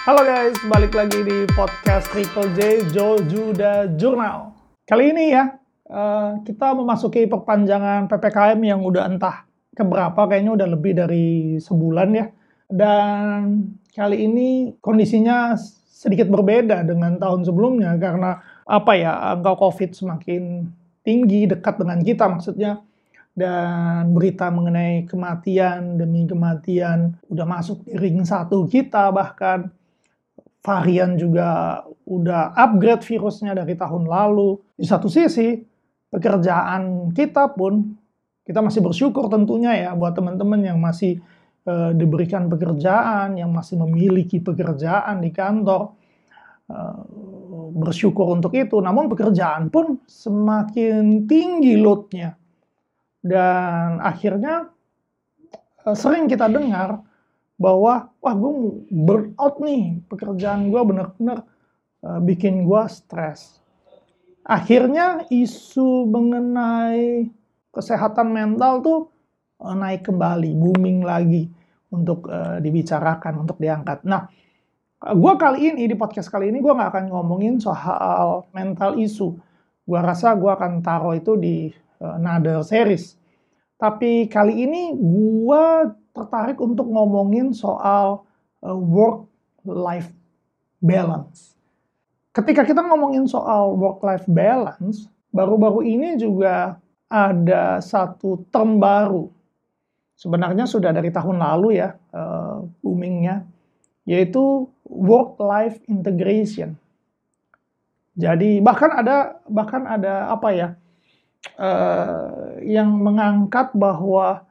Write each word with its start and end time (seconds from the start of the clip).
Halo 0.00 0.24
guys, 0.24 0.56
balik 0.64 0.96
lagi 0.96 1.20
di 1.20 1.44
podcast 1.52 2.08
Triple 2.08 2.56
J 2.56 2.88
Joe 2.88 3.20
Juda 3.20 3.84
Journal. 4.00 4.56
Kali 4.88 5.12
ini 5.12 5.28
ya, 5.28 5.60
uh, 5.92 6.40
kita 6.40 6.72
memasuki 6.72 7.28
perpanjangan 7.28 8.08
PPKM 8.08 8.56
yang 8.64 8.80
udah 8.80 9.04
entah 9.12 9.44
keberapa, 9.76 10.16
kayaknya 10.24 10.56
udah 10.56 10.68
lebih 10.72 10.96
dari 10.96 11.60
sebulan 11.60 12.16
ya. 12.16 12.32
Dan 12.64 13.68
kali 13.92 14.24
ini 14.24 14.72
kondisinya 14.80 15.52
sedikit 15.92 16.32
berbeda 16.32 16.80
dengan 16.80 17.20
tahun 17.20 17.44
sebelumnya 17.44 17.92
karena 18.00 18.40
apa 18.64 18.96
ya, 18.96 19.36
angka 19.36 19.52
COVID 19.52 20.00
semakin 20.00 20.64
tinggi, 21.04 21.44
dekat 21.44 21.76
dengan 21.76 22.00
kita 22.00 22.24
maksudnya 22.24 22.80
dan 23.36 24.16
berita 24.16 24.48
mengenai 24.48 25.04
kematian 25.04 26.00
demi 26.00 26.24
kematian 26.24 27.20
udah 27.28 27.44
masuk 27.44 27.84
di 27.84 28.00
ring 28.00 28.24
satu 28.24 28.64
kita 28.64 29.12
bahkan 29.12 29.68
varian 30.60 31.16
juga 31.16 31.80
udah 32.04 32.52
upgrade 32.52 33.04
virusnya 33.04 33.56
dari 33.56 33.74
tahun 33.76 34.04
lalu. 34.04 34.60
Di 34.76 34.84
satu 34.84 35.08
sisi, 35.08 35.56
pekerjaan 36.12 37.12
kita 37.16 37.52
pun 37.56 37.96
kita 38.44 38.60
masih 38.60 38.82
bersyukur 38.82 39.30
tentunya 39.30 39.72
ya 39.78 39.90
buat 39.94 40.12
teman-teman 40.16 40.60
yang 40.64 40.78
masih 40.82 41.22
e, 41.64 41.74
diberikan 41.96 42.50
pekerjaan, 42.50 43.38
yang 43.38 43.52
masih 43.54 43.80
memiliki 43.80 44.42
pekerjaan 44.42 45.22
di 45.22 45.30
kantor. 45.32 45.96
E, 46.68 46.76
bersyukur 47.70 48.34
untuk 48.34 48.52
itu. 48.58 48.76
Namun 48.82 49.06
pekerjaan 49.06 49.70
pun 49.70 50.02
semakin 50.04 51.24
tinggi 51.30 51.78
loadnya. 51.78 52.36
Dan 53.22 54.02
akhirnya 54.02 54.68
e, 55.86 55.88
sering 55.96 56.28
kita 56.28 56.50
dengar 56.50 57.09
bahwa 57.60 58.08
wah 58.08 58.34
gue 58.34 58.52
burn 58.88 59.36
out 59.36 59.60
nih 59.60 60.00
pekerjaan 60.08 60.72
gue 60.72 60.80
bener-bener 60.80 61.44
uh, 62.00 62.16
bikin 62.24 62.64
gue 62.64 62.82
stres. 62.88 63.60
Akhirnya 64.48 65.28
isu 65.28 66.08
mengenai 66.08 67.28
kesehatan 67.68 68.32
mental 68.32 68.80
tuh 68.80 69.00
uh, 69.60 69.76
naik 69.76 70.08
kembali, 70.08 70.56
booming 70.56 71.04
lagi 71.04 71.52
untuk 71.92 72.32
uh, 72.32 72.56
dibicarakan, 72.64 73.44
untuk 73.44 73.60
diangkat. 73.60 74.08
Nah, 74.08 74.24
gue 75.04 75.32
kali 75.36 75.76
ini 75.76 75.84
di 75.84 75.92
podcast 76.00 76.32
kali 76.32 76.48
ini 76.48 76.64
gue 76.64 76.72
nggak 76.72 76.96
akan 76.96 77.04
ngomongin 77.12 77.60
soal 77.60 78.48
mental 78.56 78.96
isu. 78.96 79.36
Gue 79.84 80.00
rasa 80.00 80.32
gue 80.32 80.48
akan 80.48 80.80
taruh 80.80 81.12
itu 81.12 81.36
di 81.36 81.68
uh, 82.00 82.16
another 82.16 82.64
series. 82.64 83.19
Tapi 83.80 84.28
kali 84.28 84.68
ini 84.68 84.92
gue 84.92 85.64
tertarik 86.12 86.60
untuk 86.60 86.84
ngomongin 86.92 87.56
soal 87.56 88.28
uh, 88.60 88.76
work-life 88.76 90.12
balance. 90.84 91.56
Ketika 92.36 92.68
kita 92.68 92.84
ngomongin 92.84 93.24
soal 93.24 93.72
work-life 93.80 94.28
balance, 94.28 95.08
baru-baru 95.32 95.80
ini 95.80 96.20
juga 96.20 96.76
ada 97.08 97.80
satu 97.80 98.44
term 98.52 98.76
baru. 98.76 99.32
Sebenarnya 100.12 100.68
sudah 100.68 100.92
dari 100.92 101.08
tahun 101.08 101.40
lalu 101.40 101.80
ya 101.80 101.96
uh, 102.12 102.60
boomingnya, 102.84 103.48
yaitu 104.04 104.68
work-life 104.84 105.80
integration. 105.88 106.76
Jadi 108.12 108.60
bahkan 108.60 108.92
ada 108.92 109.40
bahkan 109.48 109.88
ada 109.88 110.28
apa 110.28 110.52
ya 110.52 110.68
uh, 111.56 112.60
yang 112.64 113.00
mengangkat 113.00 113.72
bahwa 113.72 114.44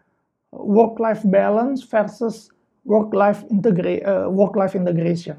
work 0.53 0.97
life 0.97 1.21
balance 1.25 1.85
versus 1.85 2.49
work 2.85 3.13
life 3.13 3.45
integra 3.53 4.01
uh, 4.05 4.27
work 4.29 4.57
life 4.57 4.73
integration. 4.73 5.37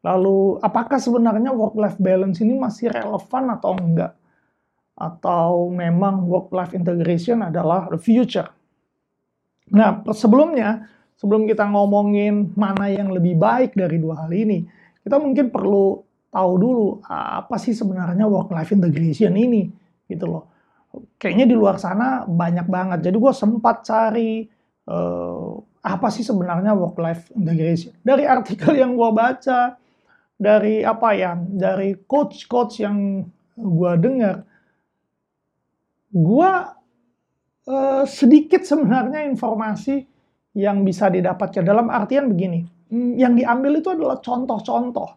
Lalu 0.00 0.62
apakah 0.64 0.96
sebenarnya 0.96 1.52
work 1.52 1.76
life 1.76 1.98
balance 2.00 2.40
ini 2.40 2.56
masih 2.56 2.88
relevan 2.88 3.52
atau 3.52 3.76
enggak? 3.76 4.16
Atau 4.96 5.72
memang 5.72 6.24
work 6.28 6.52
life 6.52 6.72
integration 6.72 7.44
adalah 7.44 7.88
the 7.92 8.00
future? 8.00 8.48
Nah, 9.70 10.02
sebelumnya 10.16 10.88
sebelum 11.20 11.44
kita 11.44 11.68
ngomongin 11.68 12.56
mana 12.56 12.88
yang 12.88 13.12
lebih 13.12 13.36
baik 13.36 13.76
dari 13.76 14.00
dua 14.00 14.24
hal 14.24 14.32
ini, 14.32 14.64
kita 15.04 15.20
mungkin 15.20 15.52
perlu 15.52 16.00
tahu 16.30 16.52
dulu 16.56 16.88
apa 17.10 17.58
sih 17.58 17.74
sebenarnya 17.74 18.24
work 18.24 18.54
life 18.54 18.70
integration 18.70 19.34
ini 19.34 19.66
gitu 20.06 20.30
loh 20.30 20.50
kayaknya 21.18 21.46
di 21.46 21.56
luar 21.56 21.78
sana 21.78 22.26
banyak 22.26 22.66
banget. 22.66 22.98
Jadi 23.06 23.16
gue 23.16 23.32
sempat 23.34 23.86
cari 23.86 24.44
uh, 24.90 25.54
apa 25.80 26.08
sih 26.12 26.26
sebenarnya 26.26 26.76
work 26.76 26.98
life 27.00 27.30
integration. 27.32 27.94
Dari 28.02 28.26
artikel 28.26 28.76
yang 28.76 28.98
gue 28.98 29.10
baca, 29.14 29.78
dari 30.36 30.82
apa 30.84 31.08
ya, 31.16 31.36
dari 31.36 31.96
coach-coach 32.04 32.82
yang 32.82 33.24
gue 33.56 33.92
dengar, 34.00 34.44
gue 36.10 36.52
uh, 37.70 38.04
sedikit 38.04 38.66
sebenarnya 38.66 39.28
informasi 39.28 40.04
yang 40.58 40.82
bisa 40.82 41.06
didapatkan 41.06 41.62
dalam 41.62 41.86
artian 41.88 42.26
begini. 42.26 42.66
Yang 42.90 43.46
diambil 43.46 43.72
itu 43.78 43.88
adalah 43.94 44.18
contoh-contoh. 44.18 45.14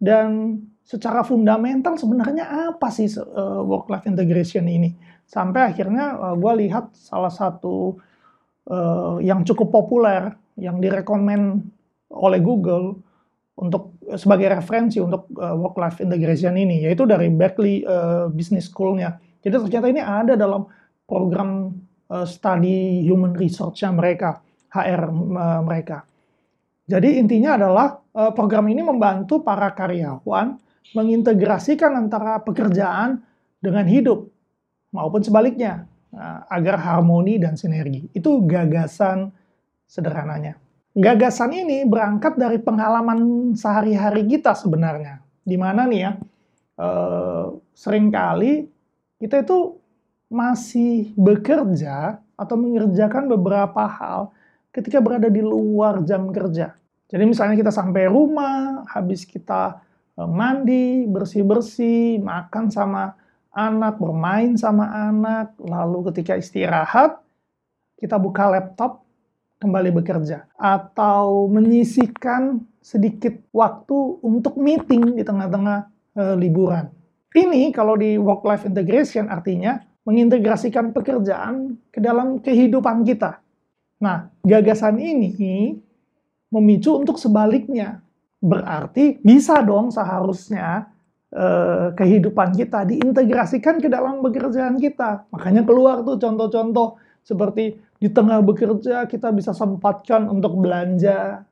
Dan 0.00 0.58
secara 0.84 1.22
fundamental 1.22 1.94
sebenarnya 1.94 2.74
apa 2.74 2.90
sih 2.90 3.06
uh, 3.14 3.62
work 3.62 3.86
life 3.92 4.06
integration 4.10 4.66
ini 4.66 4.90
sampai 5.30 5.70
akhirnya 5.70 6.18
uh, 6.18 6.26
eh, 6.32 6.36
gue 6.36 6.52
lihat 6.66 6.90
salah 6.98 7.30
satu 7.30 7.94
uh, 8.66 9.22
yang 9.22 9.46
cukup 9.46 9.70
populer 9.70 10.34
yang 10.58 10.82
direkomend 10.82 11.70
oleh 12.10 12.42
Google 12.42 12.98
untuk 13.54 13.94
sebagai 14.18 14.50
referensi 14.50 14.98
untuk 14.98 15.30
uh, 15.38 15.54
work 15.54 15.78
life 15.78 16.02
integration 16.02 16.58
ini 16.58 16.82
yaitu 16.82 17.06
dari 17.06 17.30
Berkeley 17.30 17.86
uh, 17.86 18.26
Business 18.26 18.66
School-nya. 18.66 19.22
Jadi 19.40 19.54
ternyata 19.70 19.86
ini 19.86 20.02
ada 20.02 20.34
dalam 20.34 20.66
program 21.06 21.70
uh, 22.10 22.26
study 22.26 23.06
human 23.06 23.38
research-nya 23.38 23.94
mereka, 23.94 24.42
HR 24.74 25.02
uh, 25.06 25.62
mereka. 25.62 26.02
Jadi 26.90 27.22
intinya 27.22 27.54
adalah 27.54 28.02
program 28.34 28.66
ini 28.66 28.82
membantu 28.82 29.46
para 29.46 29.70
karyawan 29.70 30.58
mengintegrasikan 30.94 31.94
antara 31.94 32.42
pekerjaan 32.42 33.22
dengan 33.62 33.86
hidup 33.86 34.26
maupun 34.90 35.22
sebaliknya 35.22 35.86
nah, 36.10 36.46
agar 36.50 36.80
harmoni 36.80 37.38
dan 37.38 37.54
sinergi. 37.54 38.10
Itu 38.10 38.42
gagasan 38.46 39.30
sederhananya. 39.86 40.58
Gagasan 40.90 41.54
ini 41.54 41.86
berangkat 41.86 42.34
dari 42.34 42.58
pengalaman 42.58 43.52
sehari-hari 43.54 44.26
kita 44.26 44.58
sebenarnya. 44.58 45.22
Di 45.46 45.54
mana 45.54 45.86
nih 45.86 46.00
ya, 46.02 46.12
eh, 46.78 47.46
sering 47.74 48.10
kali 48.10 48.66
kita 49.22 49.46
itu 49.46 49.78
masih 50.30 51.14
bekerja 51.14 52.18
atau 52.34 52.56
mengerjakan 52.58 53.30
beberapa 53.30 53.86
hal 53.86 54.30
ketika 54.70 55.02
berada 55.02 55.26
di 55.26 55.42
luar 55.42 56.02
jam 56.06 56.30
kerja. 56.30 56.74
Jadi 57.10 57.24
misalnya 57.26 57.58
kita 57.58 57.74
sampai 57.74 58.06
rumah, 58.06 58.86
habis 58.86 59.26
kita 59.26 59.82
mandi, 60.26 61.06
bersih-bersih, 61.06 62.20
makan 62.20 62.68
sama 62.72 63.14
anak, 63.54 63.98
bermain 63.98 64.54
sama 64.54 65.10
anak, 65.10 65.54
lalu 65.60 66.10
ketika 66.10 66.38
istirahat, 66.38 67.18
kita 67.98 68.16
buka 68.16 68.48
laptop, 68.50 69.04
kembali 69.60 69.92
bekerja. 69.92 70.48
Atau 70.56 71.46
menyisikan 71.52 72.64
sedikit 72.80 73.36
waktu 73.52 74.18
untuk 74.24 74.56
meeting 74.56 75.20
di 75.20 75.22
tengah-tengah 75.22 75.78
e, 76.16 76.22
liburan. 76.40 76.88
Ini 77.30 77.70
kalau 77.70 77.94
di 77.94 78.16
work-life 78.16 78.66
integration 78.66 79.28
artinya 79.28 79.78
mengintegrasikan 80.08 80.90
pekerjaan 80.96 81.76
ke 81.92 82.00
dalam 82.00 82.40
kehidupan 82.40 83.04
kita. 83.04 83.38
Nah, 84.00 84.32
gagasan 84.42 84.96
ini 84.96 85.76
memicu 86.50 86.98
untuk 86.98 87.20
sebaliknya 87.20 88.02
berarti 88.40 89.20
bisa 89.20 89.60
dong 89.60 89.92
seharusnya 89.92 90.88
eh, 91.30 91.92
kehidupan 91.92 92.56
kita 92.56 92.88
diintegrasikan 92.88 93.78
ke 93.78 93.86
dalam 93.92 94.24
pekerjaan 94.24 94.80
kita. 94.80 95.28
Makanya 95.30 95.62
keluar 95.62 96.00
tuh 96.02 96.16
contoh-contoh 96.16 96.96
seperti 97.20 97.76
di 98.00 98.08
tengah 98.08 98.40
bekerja 98.40 99.04
kita 99.04 99.28
bisa 99.30 99.52
sempatkan 99.52 100.24
untuk 100.32 100.56
belanja 100.56 101.44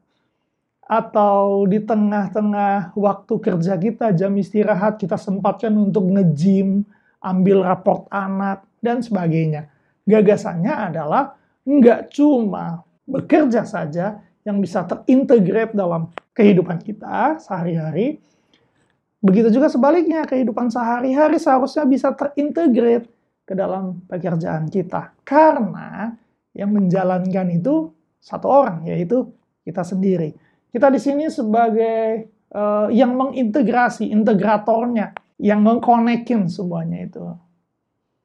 atau 0.88 1.68
di 1.68 1.84
tengah-tengah 1.84 2.96
waktu 2.96 3.34
kerja 3.36 3.76
kita 3.76 4.16
jam 4.16 4.32
istirahat 4.40 4.96
kita 4.96 5.20
sempatkan 5.20 5.76
untuk 5.76 6.08
nge-gym, 6.08 6.88
ambil 7.20 7.60
raport 7.60 8.08
anak 8.08 8.64
dan 8.80 9.04
sebagainya. 9.04 9.68
Gagasannya 10.08 10.72
adalah 10.72 11.36
nggak 11.68 12.08
cuma 12.16 12.80
bekerja 13.04 13.68
saja, 13.68 14.24
yang 14.48 14.64
bisa 14.64 14.88
terintegrate 14.88 15.76
dalam 15.76 16.08
kehidupan 16.32 16.80
kita 16.80 17.36
sehari-hari. 17.36 18.16
Begitu 19.20 19.52
juga 19.52 19.68
sebaliknya, 19.68 20.24
kehidupan 20.24 20.72
sehari-hari 20.72 21.36
seharusnya 21.36 21.84
bisa 21.84 22.16
terintegrate 22.16 23.12
ke 23.44 23.52
dalam 23.52 24.00
pekerjaan 24.08 24.72
kita. 24.72 25.12
Karena 25.20 26.16
yang 26.56 26.72
menjalankan 26.72 27.52
itu 27.52 27.92
satu 28.16 28.48
orang, 28.48 28.88
yaitu 28.88 29.28
kita 29.68 29.84
sendiri. 29.84 30.32
Kita 30.72 30.88
di 30.88 30.96
sini 30.96 31.28
sebagai 31.28 32.32
uh, 32.56 32.88
yang 32.88 33.12
mengintegrasi, 33.12 34.08
integratornya, 34.08 35.12
yang 35.36 35.60
mengkonekin 35.60 36.48
semuanya 36.48 37.04
itu. 37.04 37.24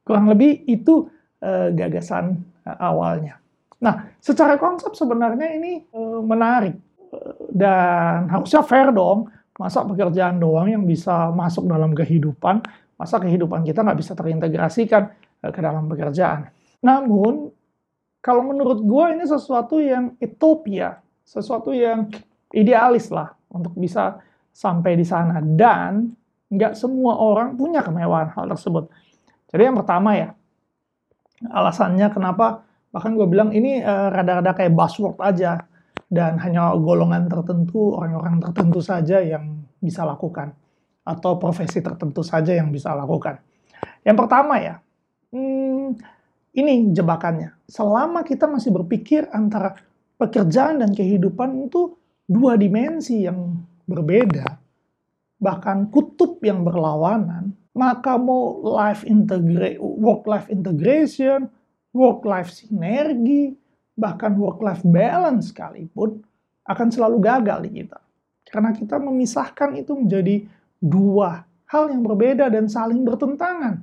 Kurang 0.08 0.32
lebih 0.32 0.64
itu 0.72 1.12
uh, 1.44 1.68
gagasan 1.76 2.40
uh, 2.64 2.78
awalnya. 2.80 3.43
Nah, 3.84 4.16
secara 4.24 4.56
konsep 4.56 4.96
sebenarnya 4.96 5.52
ini 5.60 5.84
uh, 5.92 6.24
menarik 6.24 6.80
dan 7.52 8.32
harusnya 8.32 8.64
fair 8.64 8.90
dong. 8.96 9.28
Masa 9.54 9.86
pekerjaan 9.86 10.42
doang 10.42 10.66
yang 10.66 10.82
bisa 10.82 11.30
masuk 11.30 11.70
dalam 11.70 11.94
kehidupan, 11.94 12.66
masa 12.98 13.22
kehidupan 13.22 13.62
kita 13.62 13.86
nggak 13.86 14.00
bisa 14.02 14.18
terintegrasikan 14.18 15.14
ke 15.46 15.60
dalam 15.62 15.86
pekerjaan. 15.86 16.50
Namun, 16.82 17.54
kalau 18.18 18.42
menurut 18.50 18.82
gue 18.82 19.06
ini 19.14 19.30
sesuatu 19.30 19.78
yang 19.78 20.18
utopia, 20.18 20.98
sesuatu 21.22 21.70
yang 21.70 22.10
idealis 22.50 23.14
lah 23.14 23.30
untuk 23.54 23.78
bisa 23.78 24.18
sampai 24.50 24.98
di 24.98 25.06
sana. 25.06 25.38
Dan 25.38 26.18
nggak 26.50 26.74
semua 26.74 27.22
orang 27.22 27.54
punya 27.54 27.86
kemewahan 27.86 28.34
hal 28.34 28.50
tersebut. 28.58 28.90
Jadi 29.54 29.70
yang 29.70 29.78
pertama 29.78 30.18
ya, 30.18 30.34
alasannya 31.46 32.10
kenapa, 32.10 32.66
bahkan 32.94 33.18
gue 33.18 33.26
bilang 33.26 33.50
ini 33.50 33.82
uh, 33.82 34.14
rada-rada 34.14 34.54
kayak 34.54 34.78
buzzword 34.78 35.18
aja 35.18 35.66
dan 36.14 36.38
hanya 36.38 36.78
golongan 36.78 37.26
tertentu, 37.26 37.98
orang-orang 37.98 38.38
tertentu 38.38 38.86
saja 38.86 39.18
yang 39.18 39.66
bisa 39.82 40.06
lakukan, 40.06 40.54
atau 41.02 41.42
profesi 41.42 41.82
tertentu 41.82 42.22
saja 42.22 42.54
yang 42.54 42.70
bisa 42.70 42.94
lakukan. 42.94 43.42
Yang 44.06 44.18
pertama 44.22 44.62
ya, 44.62 44.78
hmm, 45.34 45.98
ini 46.54 46.94
jebakannya. 46.94 47.58
Selama 47.66 48.22
kita 48.22 48.46
masih 48.46 48.70
berpikir 48.70 49.26
antara 49.34 49.74
pekerjaan 50.22 50.86
dan 50.86 50.94
kehidupan 50.94 51.66
itu 51.66 51.98
dua 52.30 52.62
dimensi 52.62 53.26
yang 53.26 53.58
berbeda, 53.90 54.62
bahkan 55.42 55.90
kutub 55.90 56.38
yang 56.46 56.62
berlawanan, 56.62 57.58
maka 57.74 58.22
mau 58.22 58.62
life 58.62 59.02
integrate, 59.04 59.82
work 59.82 60.30
life 60.30 60.46
integration, 60.54 61.50
work 61.94 62.26
life 62.26 62.50
sinergi, 62.50 63.54
bahkan 63.94 64.34
work-life 64.34 64.82
balance 64.82 65.54
sekalipun 65.54 66.20
akan 66.66 66.88
selalu 66.90 67.18
gagal 67.22 67.70
di 67.70 67.70
kita. 67.82 68.02
Karena 68.50 68.74
kita 68.74 68.98
memisahkan 68.98 69.78
itu 69.78 69.94
menjadi 69.94 70.46
dua 70.82 71.46
hal 71.70 71.90
yang 71.90 72.02
berbeda 72.06 72.50
dan 72.50 72.70
saling 72.70 73.02
bertentangan. 73.06 73.82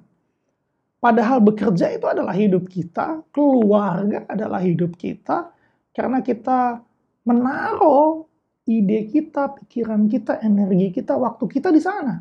Padahal 1.01 1.41
bekerja 1.41 1.97
itu 1.97 2.05
adalah 2.05 2.37
hidup 2.37 2.69
kita, 2.69 3.25
keluarga 3.33 4.29
adalah 4.29 4.61
hidup 4.61 5.01
kita, 5.01 5.49
karena 5.97 6.21
kita 6.21 6.85
menaruh 7.25 8.29
ide 8.69 9.09
kita, 9.09 9.49
pikiran 9.57 10.07
kita, 10.13 10.45
energi 10.45 10.93
kita, 10.93 11.17
waktu 11.17 11.45
kita 11.49 11.73
di 11.73 11.81
sana. 11.81 12.21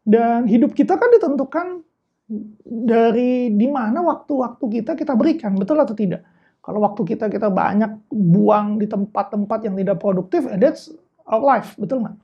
Dan 0.00 0.48
hidup 0.48 0.72
kita 0.72 0.96
kan 0.96 1.12
ditentukan 1.12 1.66
dari 2.66 3.54
di 3.54 3.66
mana 3.70 4.02
waktu-waktu 4.02 4.64
kita 4.82 4.98
kita 4.98 5.14
berikan, 5.14 5.54
betul 5.54 5.78
atau 5.78 5.94
tidak? 5.94 6.26
Kalau 6.58 6.82
waktu 6.82 7.06
kita 7.06 7.30
kita 7.30 7.46
banyak 7.46 8.10
buang 8.10 8.82
di 8.82 8.90
tempat-tempat 8.90 9.70
yang 9.70 9.78
tidak 9.78 10.02
produktif, 10.02 10.50
eh, 10.50 10.58
that's 10.58 10.90
our 11.30 11.38
life, 11.38 11.78
betul 11.78 12.02
nggak? 12.02 12.18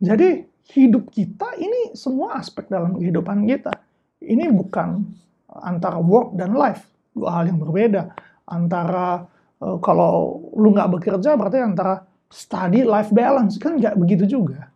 Jadi 0.00 0.28
hidup 0.76 1.08
kita 1.08 1.56
ini 1.56 1.96
semua 1.96 2.36
aspek 2.36 2.68
dalam 2.68 3.00
kehidupan 3.00 3.48
kita. 3.48 3.72
Ini 4.20 4.52
bukan 4.52 5.00
antara 5.64 5.96
work 5.96 6.36
dan 6.36 6.52
life, 6.52 6.84
dua 7.16 7.40
hal 7.40 7.48
yang 7.48 7.60
berbeda. 7.60 8.12
Antara 8.44 9.24
uh, 9.64 9.80
kalau 9.80 10.44
lu 10.52 10.76
nggak 10.76 11.00
bekerja 11.00 11.40
berarti 11.40 11.64
antara 11.64 12.04
study 12.28 12.84
life 12.84 13.08
balance 13.08 13.56
kan 13.56 13.80
nggak 13.80 13.96
begitu 13.96 14.28
juga. 14.28 14.68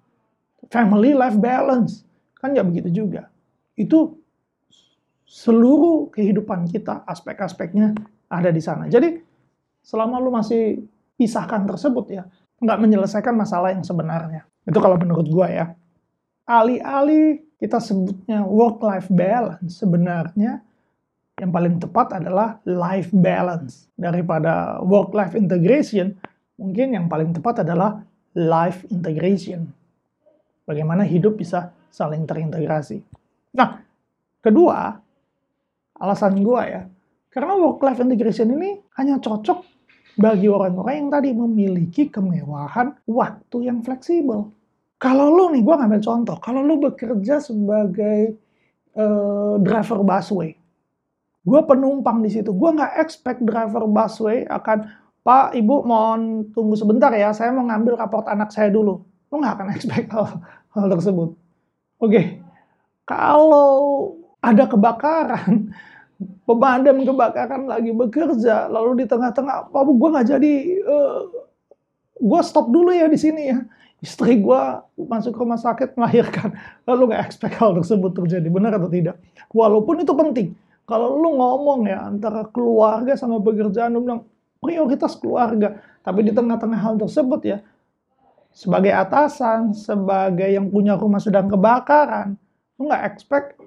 Family 0.72 1.12
life 1.12 1.36
balance 1.36 2.00
kan 2.40 2.56
nggak 2.56 2.66
begitu 2.72 3.04
juga. 3.04 3.28
Itu 3.74 4.18
seluruh 5.26 6.14
kehidupan 6.14 6.70
kita, 6.70 7.02
aspek-aspeknya 7.04 7.94
ada 8.30 8.50
di 8.54 8.62
sana. 8.62 8.86
Jadi 8.86 9.18
selama 9.82 10.22
lu 10.22 10.30
masih 10.30 10.86
pisahkan 11.18 11.66
tersebut 11.66 12.06
ya, 12.10 12.22
nggak 12.62 12.78
menyelesaikan 12.80 13.34
masalah 13.34 13.74
yang 13.74 13.82
sebenarnya. 13.82 14.46
Itu 14.64 14.78
kalau 14.78 14.96
menurut 14.96 15.26
gua 15.28 15.50
ya. 15.50 15.66
Alih-alih 16.44 17.40
kita 17.56 17.80
sebutnya 17.80 18.44
work-life 18.44 19.08
balance, 19.08 19.80
sebenarnya 19.80 20.60
yang 21.40 21.50
paling 21.50 21.82
tepat 21.82 22.20
adalah 22.20 22.60
life 22.62 23.10
balance. 23.10 23.90
Daripada 23.96 24.78
work-life 24.84 25.34
integration, 25.34 26.14
mungkin 26.60 26.94
yang 26.94 27.06
paling 27.10 27.34
tepat 27.34 27.66
adalah 27.66 28.04
life 28.36 28.86
integration. 28.92 29.72
Bagaimana 30.68 31.02
hidup 31.02 31.40
bisa 31.40 31.74
saling 31.90 32.28
terintegrasi. 32.28 33.02
Nah, 33.54 33.78
kedua, 34.42 34.98
alasan 35.94 36.42
gua 36.42 36.62
ya, 36.66 36.82
karena 37.30 37.54
work-life 37.58 38.02
integration 38.02 38.50
ini 38.54 38.78
hanya 38.98 39.18
cocok 39.18 39.74
bagi 40.14 40.46
orang-orang 40.46 40.94
yang 40.94 41.10
tadi 41.10 41.30
memiliki 41.34 42.06
kemewahan 42.06 42.94
waktu 43.10 43.66
yang 43.66 43.82
fleksibel. 43.82 44.54
Kalau 45.02 45.26
lu 45.34 45.50
nih, 45.50 45.60
gue 45.66 45.74
ngambil 45.74 46.00
contoh, 46.00 46.38
kalau 46.38 46.62
lu 46.62 46.78
bekerja 46.78 47.42
sebagai 47.42 48.38
uh, 48.94 49.58
driver 49.58 50.06
busway, 50.06 50.54
gue 51.42 51.60
penumpang 51.66 52.22
di 52.22 52.30
situ, 52.30 52.54
gue 52.54 52.70
nggak 52.70 53.02
expect 53.02 53.42
driver 53.42 53.84
busway 53.90 54.46
akan, 54.46 54.86
Pak, 55.26 55.58
Ibu 55.58 55.84
mohon 55.84 56.48
tunggu 56.54 56.78
sebentar 56.78 57.10
ya, 57.10 57.34
saya 57.34 57.50
mau 57.50 57.66
ngambil 57.66 57.98
raport 57.98 58.30
anak 58.30 58.54
saya 58.54 58.70
dulu. 58.70 59.02
Lu 59.28 59.34
nggak 59.42 59.54
akan 59.58 59.68
expect 59.76 60.08
hal, 60.14 60.38
hal 60.72 60.86
tersebut. 60.86 61.34
Oke, 61.98 62.10
okay. 62.14 62.24
Kalau 63.04 63.72
ada 64.40 64.64
kebakaran, 64.68 65.72
pemadam 66.48 67.04
kebakaran 67.04 67.68
lagi 67.68 67.92
bekerja, 67.92 68.68
lalu 68.68 69.04
di 69.04 69.06
tengah-tengah, 69.08 69.72
apa 69.72 69.90
gue 69.92 70.08
nggak 70.12 70.28
jadi, 70.36 70.52
uh, 70.84 70.92
eh, 70.92 71.20
gue 72.20 72.40
stop 72.44 72.68
dulu 72.68 72.92
ya 72.92 73.08
di 73.08 73.20
sini 73.20 73.42
ya. 73.52 73.60
Istri 74.04 74.44
gue 74.44 74.62
masuk 75.00 75.32
rumah 75.32 75.56
sakit 75.56 75.96
melahirkan, 75.96 76.52
lalu 76.88 77.12
nggak 77.12 77.22
expect 77.24 77.56
hal 77.56 77.72
tersebut 77.76 78.12
terjadi, 78.12 78.48
benar 78.52 78.76
atau 78.76 78.92
tidak? 78.92 79.16
Walaupun 79.52 80.04
itu 80.04 80.12
penting. 80.12 80.48
Kalau 80.84 81.16
lu 81.16 81.40
ngomong 81.40 81.88
ya 81.88 82.04
antara 82.04 82.44
keluarga 82.52 83.16
sama 83.16 83.40
pekerjaan, 83.40 83.96
lu 83.96 84.04
bilang 84.04 84.28
prioritas 84.60 85.16
keluarga, 85.16 85.80
tapi 86.04 86.28
di 86.28 86.32
tengah-tengah 86.36 86.76
hal 86.76 87.00
tersebut 87.00 87.40
ya, 87.40 87.64
sebagai 88.52 88.92
atasan, 88.92 89.72
sebagai 89.72 90.46
yang 90.46 90.68
punya 90.68 91.00
rumah 91.00 91.18
sedang 91.18 91.48
kebakaran, 91.48 92.36
lu 92.78 92.90
nggak 92.90 93.04
expect 93.06 93.58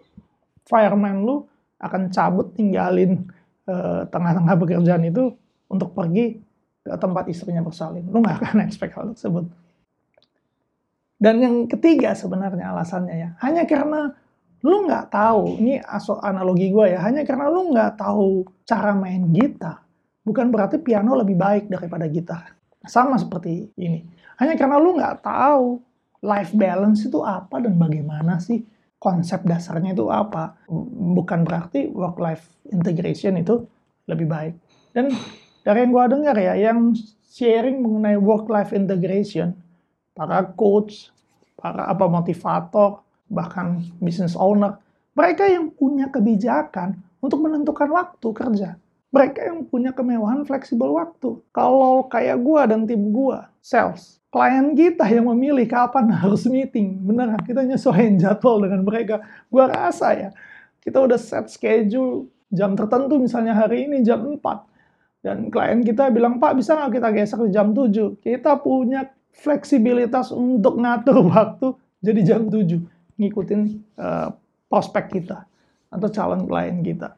fireman 0.67 1.23
lu 1.23 1.47
akan 1.79 2.09
cabut 2.11 2.51
tinggalin 2.57 3.27
tengah 3.67 4.07
tengah-tengah 4.07 4.55
pekerjaan 4.55 5.03
itu 5.11 5.35
untuk 5.67 5.91
pergi 5.91 6.39
ke 6.87 6.95
tempat 6.95 7.27
istrinya 7.27 7.59
bersalin. 7.59 8.07
Lu 8.07 8.23
nggak 8.23 8.37
akan 8.39 8.57
expect 8.67 8.95
hal 8.95 9.11
tersebut. 9.11 9.45
Dan 11.17 11.41
yang 11.41 11.55
ketiga 11.65 12.13
sebenarnya 12.13 12.71
alasannya 12.71 13.15
ya, 13.17 13.29
hanya 13.41 13.65
karena 13.65 14.13
lu 14.61 14.85
nggak 14.85 15.09
tahu, 15.09 15.57
ini 15.57 15.81
analogi 16.21 16.69
gue 16.69 16.93
ya, 16.93 17.01
hanya 17.01 17.25
karena 17.25 17.49
lu 17.49 17.73
nggak 17.73 17.97
tahu 17.97 18.45
cara 18.69 18.93
main 18.93 19.25
gitar, 19.33 19.81
bukan 20.21 20.53
berarti 20.53 20.77
piano 20.77 21.17
lebih 21.17 21.33
baik 21.33 21.73
daripada 21.73 22.05
gitar. 22.05 22.53
Sama 22.85 23.17
seperti 23.17 23.73
ini. 23.81 24.05
Hanya 24.37 24.53
karena 24.53 24.77
lu 24.77 24.93
nggak 24.93 25.25
tahu 25.25 25.81
life 26.21 26.53
balance 26.53 27.01
itu 27.01 27.19
apa 27.25 27.65
dan 27.65 27.73
bagaimana 27.81 28.37
sih 28.37 28.61
konsep 28.97 29.45
dasarnya 29.45 29.93
itu 29.93 30.09
apa. 30.09 30.57
Bukan 31.15 31.45
berarti 31.45 31.89
work 31.93 32.17
life 32.21 32.45
integration 32.69 33.37
itu 33.37 33.65
lebih 34.09 34.27
baik. 34.29 34.53
Dan 34.93 35.13
dari 35.61 35.85
yang 35.85 35.91
gue 35.93 36.05
dengar 36.09 36.35
ya, 36.37 36.53
yang 36.57 36.95
sharing 37.27 37.83
mengenai 37.83 38.17
work 38.17 38.49
life 38.49 38.73
integration, 38.73 39.53
para 40.17 40.41
coach, 40.57 41.13
para 41.59 41.85
apa 41.85 42.09
motivator, 42.09 43.05
bahkan 43.29 43.83
business 44.01 44.33
owner, 44.33 44.79
mereka 45.13 45.45
yang 45.45 45.69
punya 45.73 46.09
kebijakan 46.09 47.01
untuk 47.21 47.43
menentukan 47.43 47.89
waktu 47.89 48.27
kerja. 48.33 48.69
Mereka 49.07 49.39
yang 49.49 49.65
punya 49.65 49.95
kemewahan 49.95 50.43
fleksibel 50.43 50.93
waktu. 50.93 51.39
Kalau 51.55 52.05
kayak 52.11 52.37
gue 52.43 52.61
dan 52.67 52.83
tim 52.85 53.09
gue, 53.09 53.39
sales, 53.63 54.16
klien 54.31 54.75
kita 54.75 55.07
yang 55.07 55.27
memilih 55.31 55.65
kapan 55.67 56.11
harus 56.21 56.45
meeting. 56.47 57.01
Benar, 57.03 57.39
kita 57.43 57.63
nyesuaiin 57.63 58.19
jadwal 58.21 58.63
dengan 58.63 58.83
mereka. 58.83 59.23
Gua 59.49 59.67
rasa 59.71 60.13
ya, 60.13 60.29
kita 60.83 61.03
udah 61.03 61.19
set 61.19 61.51
schedule 61.51 62.29
jam 62.53 62.79
tertentu 62.79 63.19
misalnya 63.19 63.51
hari 63.55 63.87
ini 63.89 64.03
jam 64.05 64.23
4. 64.23 64.39
Dan 65.25 65.51
klien 65.51 65.83
kita 65.83 66.07
bilang, 66.13 66.39
Pak 66.39 66.55
bisa 66.55 66.77
nggak 66.77 67.01
kita 67.01 67.09
geser 67.11 67.37
ke 67.43 67.47
jam 67.51 67.75
7? 67.75 68.21
Kita 68.23 68.61
punya 68.61 69.11
fleksibilitas 69.35 70.31
untuk 70.31 70.79
ngatur 70.79 71.25
waktu 71.33 71.67
jadi 71.99 72.21
jam 72.23 72.41
7. 72.47 72.63
Ngikutin 73.17 73.61
uh, 73.97 74.29
prospek 74.69 75.19
kita 75.19 75.43
atau 75.89 76.07
calon 76.13 76.45
klien 76.45 76.79
kita. 76.85 77.16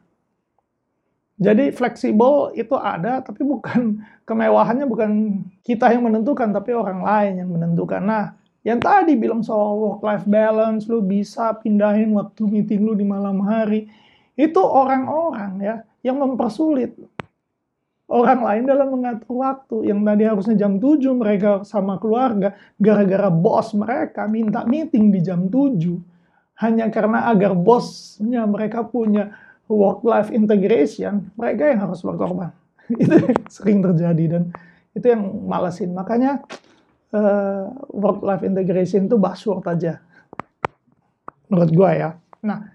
Jadi 1.40 1.72
fleksibel 1.72 2.52
itu 2.52 2.76
ada, 2.76 3.24
tapi 3.24 3.40
bukan 3.48 4.04
kemewahannya 4.28 4.84
bukan 4.84 5.40
kita 5.64 5.88
yang 5.88 6.04
menentukan, 6.04 6.52
tapi 6.52 6.76
orang 6.76 7.00
lain 7.00 7.40
yang 7.40 7.48
menentukan. 7.48 8.04
Nah, 8.04 8.36
yang 8.60 8.76
tadi 8.76 9.16
bilang 9.16 9.40
soal 9.40 9.80
work-life 9.80 10.28
balance, 10.28 10.84
lu 10.84 11.00
bisa 11.00 11.56
pindahin 11.64 12.12
waktu 12.12 12.44
meeting 12.44 12.84
lu 12.84 12.92
di 12.92 13.08
malam 13.08 13.40
hari, 13.40 13.88
itu 14.36 14.60
orang-orang 14.60 15.52
ya 15.64 15.76
yang 16.04 16.20
mempersulit 16.20 16.92
orang 18.10 18.40
lain 18.44 18.62
dalam 18.68 18.88
mengatur 18.92 19.40
waktu. 19.40 19.88
Yang 19.88 20.00
tadi 20.04 20.22
harusnya 20.28 20.56
jam 20.60 20.76
7 20.76 21.16
mereka 21.16 21.64
sama 21.64 21.96
keluarga, 21.96 22.52
gara-gara 22.76 23.32
bos 23.32 23.72
mereka 23.72 24.28
minta 24.28 24.66
meeting 24.68 25.08
di 25.08 25.24
jam 25.24 25.48
7. 25.48 25.96
Hanya 26.60 26.92
karena 26.92 27.32
agar 27.32 27.56
bosnya 27.56 28.44
mereka 28.44 28.84
punya 28.84 29.32
work-life 29.70 30.34
integration, 30.34 31.30
mereka 31.38 31.70
yang 31.70 31.86
harus 31.86 32.02
berkorban. 32.02 32.50
itu 33.02 33.14
sering 33.46 33.78
terjadi 33.78 34.24
dan 34.38 34.42
itu 34.98 35.06
yang 35.06 35.22
malesin. 35.46 35.94
Makanya 35.94 36.42
uh, 37.14 37.70
work-life 37.94 38.42
integration 38.42 39.06
itu 39.06 39.14
buzzword 39.14 39.62
aja. 39.70 40.02
Menurut 41.46 41.70
gue 41.70 41.90
ya. 41.94 42.18
Nah, 42.42 42.66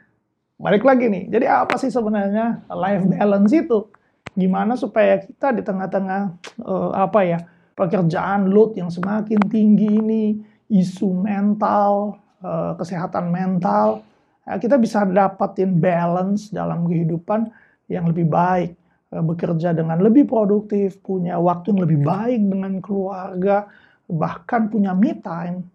balik 0.56 0.88
lagi 0.88 1.12
nih. 1.12 1.28
Jadi 1.28 1.46
apa 1.48 1.76
sih 1.76 1.92
sebenarnya 1.92 2.64
life 2.72 3.04
balance 3.12 3.52
itu? 3.52 3.92
Gimana 4.36 4.76
supaya 4.76 5.20
kita 5.20 5.56
di 5.56 5.64
tengah-tengah 5.64 6.22
uh, 6.64 6.92
apa 6.92 7.20
ya 7.24 7.40
pekerjaan 7.76 8.52
load 8.52 8.80
yang 8.80 8.88
semakin 8.88 9.40
tinggi 9.52 10.00
ini, 10.00 10.24
isu 10.72 11.12
mental, 11.12 12.20
uh, 12.40 12.76
kesehatan 12.80 13.32
mental, 13.32 14.04
kita 14.46 14.78
bisa 14.78 15.02
dapatin 15.10 15.82
balance 15.82 16.54
dalam 16.54 16.86
kehidupan 16.86 17.50
yang 17.90 18.06
lebih 18.06 18.30
baik, 18.30 18.78
eh, 19.14 19.24
bekerja 19.26 19.74
dengan 19.74 19.98
lebih 20.02 20.30
produktif, 20.30 21.02
punya 21.02 21.42
waktu 21.42 21.74
yang 21.74 21.82
lebih 21.82 22.00
baik 22.06 22.42
dengan 22.46 22.74
keluarga, 22.78 23.66
bahkan 24.06 24.70
punya 24.70 24.94
me 24.94 25.18
time 25.18 25.66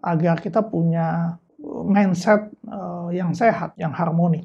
agar 0.00 0.38
kita 0.38 0.62
punya 0.62 1.34
mindset 1.64 2.52
uh, 2.68 3.08
yang 3.08 3.32
sehat, 3.32 3.72
yang 3.80 3.90
harmoni. 3.92 4.44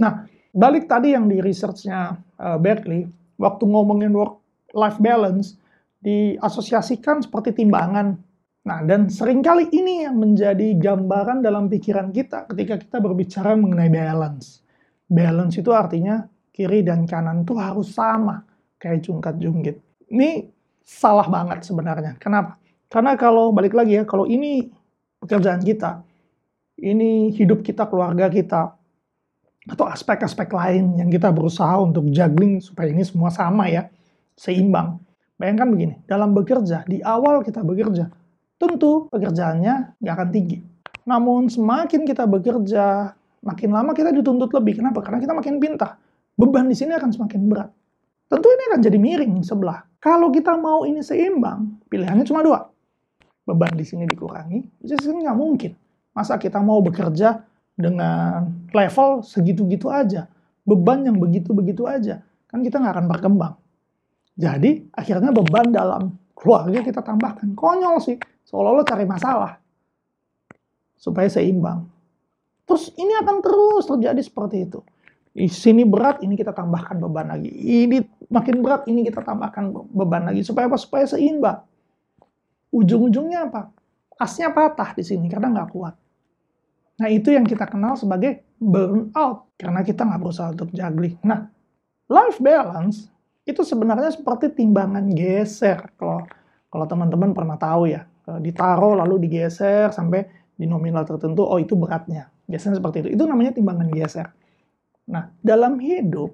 Nah, 0.00 0.24
balik 0.50 0.88
tadi 0.88 1.12
yang 1.12 1.28
di 1.28 1.44
researchnya 1.44 2.16
Berkeley, 2.56 3.04
waktu 3.36 3.64
ngomongin 3.68 4.12
work-life 4.16 4.96
balance, 4.96 5.60
diasosiasikan 6.00 7.20
seperti 7.20 7.52
timbangan 7.52 8.16
Nah, 8.60 8.84
dan 8.84 9.08
sering 9.08 9.40
kali 9.40 9.72
ini 9.72 10.04
yang 10.04 10.20
menjadi 10.20 10.76
gambaran 10.76 11.40
dalam 11.40 11.72
pikiran 11.72 12.12
kita 12.12 12.44
ketika 12.52 12.76
kita 12.76 12.96
berbicara 13.00 13.56
mengenai 13.56 13.88
balance. 13.88 14.60
Balance 15.08 15.56
itu 15.56 15.72
artinya 15.72 16.28
kiri 16.52 16.84
dan 16.84 17.08
kanan 17.08 17.48
itu 17.48 17.56
harus 17.56 17.88
sama, 17.88 18.44
kayak 18.76 19.00
jungkat 19.00 19.40
junggit. 19.40 19.80
Ini 20.12 20.44
salah 20.84 21.24
banget 21.24 21.64
sebenarnya. 21.64 22.20
Kenapa? 22.20 22.60
Karena 22.92 23.16
kalau 23.16 23.48
balik 23.54 23.72
lagi 23.72 23.96
ya, 23.96 24.04
kalau 24.04 24.28
ini 24.28 24.68
pekerjaan 25.24 25.64
kita, 25.64 26.04
ini 26.84 27.32
hidup 27.32 27.64
kita, 27.64 27.88
keluarga 27.88 28.28
kita, 28.28 28.76
atau 29.70 29.84
aspek-aspek 29.88 30.50
lain 30.50 31.00
yang 31.00 31.08
kita 31.08 31.30
berusaha 31.30 31.80
untuk 31.80 32.10
juggling 32.10 32.58
supaya 32.58 32.90
ini 32.92 33.06
semua 33.06 33.32
sama 33.32 33.70
ya, 33.72 33.88
seimbang. 34.36 35.00
Bayangkan 35.40 35.68
begini, 35.72 35.94
dalam 36.04 36.36
bekerja, 36.36 36.84
di 36.84 37.00
awal 37.00 37.40
kita 37.40 37.64
bekerja, 37.64 38.19
tentu 38.60 39.08
pekerjaannya 39.08 39.96
nggak 39.96 40.14
akan 40.14 40.28
tinggi. 40.28 40.60
Namun 41.08 41.48
semakin 41.48 42.04
kita 42.04 42.28
bekerja, 42.28 43.16
makin 43.40 43.70
lama 43.72 43.96
kita 43.96 44.12
dituntut 44.12 44.52
lebih. 44.52 44.84
Kenapa? 44.84 45.00
Karena 45.00 45.18
kita 45.18 45.32
makin 45.32 45.56
pintar. 45.56 45.96
Beban 46.36 46.68
di 46.68 46.76
sini 46.76 46.92
akan 46.92 47.08
semakin 47.08 47.40
berat. 47.48 47.72
Tentu 48.28 48.46
ini 48.52 48.62
akan 48.70 48.80
jadi 48.84 48.98
miring 49.00 49.32
sebelah. 49.42 49.82
Kalau 49.98 50.28
kita 50.28 50.54
mau 50.60 50.84
ini 50.84 51.00
seimbang, 51.00 51.80
pilihannya 51.88 52.22
cuma 52.28 52.44
dua. 52.44 52.68
Beban 53.48 53.74
di 53.74 53.82
sini 53.82 54.06
dikurangi, 54.06 54.60
di 54.78 54.96
sini 55.00 55.24
nggak 55.24 55.38
mungkin. 55.40 55.72
Masa 56.14 56.36
kita 56.36 56.60
mau 56.60 56.78
bekerja 56.84 57.42
dengan 57.74 58.44
level 58.70 59.24
segitu-gitu 59.24 59.88
aja, 59.88 60.28
beban 60.68 61.02
yang 61.02 61.16
begitu-begitu 61.16 61.88
aja, 61.88 62.20
kan 62.46 62.60
kita 62.60 62.76
nggak 62.76 62.94
akan 63.00 63.06
berkembang. 63.08 63.54
Jadi 64.36 64.88
akhirnya 64.94 65.32
beban 65.32 65.72
dalam 65.72 66.14
keluarga 66.40 66.80
kita 66.80 67.04
tambahkan. 67.04 67.52
Konyol 67.52 68.00
sih, 68.00 68.16
Seolah-olah 68.50 68.82
cari 68.82 69.06
masalah. 69.06 69.62
Supaya 70.98 71.30
seimbang. 71.30 71.86
Terus 72.66 72.90
ini 72.98 73.14
akan 73.14 73.38
terus 73.38 73.86
terjadi 73.86 74.18
seperti 74.18 74.66
itu. 74.66 74.82
Di 75.30 75.46
sini 75.46 75.86
berat, 75.86 76.18
ini 76.26 76.34
kita 76.34 76.50
tambahkan 76.50 76.98
beban 76.98 77.30
lagi. 77.30 77.46
Ini 77.86 78.26
makin 78.26 78.58
berat, 78.58 78.90
ini 78.90 79.06
kita 79.06 79.22
tambahkan 79.22 79.70
beban 79.94 80.26
lagi. 80.26 80.42
Supaya 80.42 80.66
apa? 80.66 80.74
Supaya 80.74 81.06
seimbang. 81.06 81.62
Ujung-ujungnya 82.74 83.46
apa? 83.46 83.70
Asnya 84.18 84.50
patah 84.50 84.98
di 84.98 85.06
sini 85.06 85.30
karena 85.30 85.54
nggak 85.54 85.70
kuat. 85.70 85.94
Nah 87.00 87.08
itu 87.08 87.32
yang 87.32 87.46
kita 87.46 87.70
kenal 87.70 87.94
sebagai 87.94 88.42
burnout. 88.58 89.46
Karena 89.54 89.80
kita 89.86 90.02
nggak 90.04 90.20
berusaha 90.20 90.52
untuk 90.52 90.74
juggling. 90.74 91.16
Nah, 91.22 91.48
life 92.10 92.42
balance 92.42 93.06
itu 93.44 93.62
sebenarnya 93.64 94.12
seperti 94.12 94.52
timbangan 94.52 95.06
geser. 95.10 95.92
Kalau 95.96 96.24
kalau 96.70 96.86
teman-teman 96.86 97.34
pernah 97.34 97.58
tahu 97.58 97.90
ya, 97.90 98.06
Eh, 98.30 98.40
ditaruh 98.40 98.94
lalu 98.94 99.26
digeser 99.26 99.90
sampai 99.90 100.22
di 100.54 100.68
nominal 100.68 101.02
tertentu, 101.02 101.42
oh 101.42 101.58
itu 101.58 101.74
beratnya. 101.74 102.30
Biasanya 102.46 102.78
seperti 102.78 102.96
itu. 103.06 103.08
Itu 103.18 103.24
namanya 103.26 103.56
timbangan 103.56 103.88
geser. 103.90 104.26
Nah, 105.10 105.34
dalam 105.42 105.82
hidup, 105.82 106.30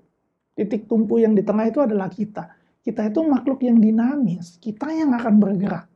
titik 0.53 0.85
tumpu 0.85 1.23
yang 1.23 1.33
di 1.33 1.41
tengah 1.41 1.65
itu 1.71 1.81
adalah 1.81 2.13
kita. 2.13 2.53
Kita 2.85 3.03
itu 3.09 3.21
makhluk 3.25 3.65
yang 3.65 3.81
dinamis, 3.81 4.61
kita 4.63 4.93
yang 4.93 5.17
akan 5.17 5.41
bergerak. 5.43 5.89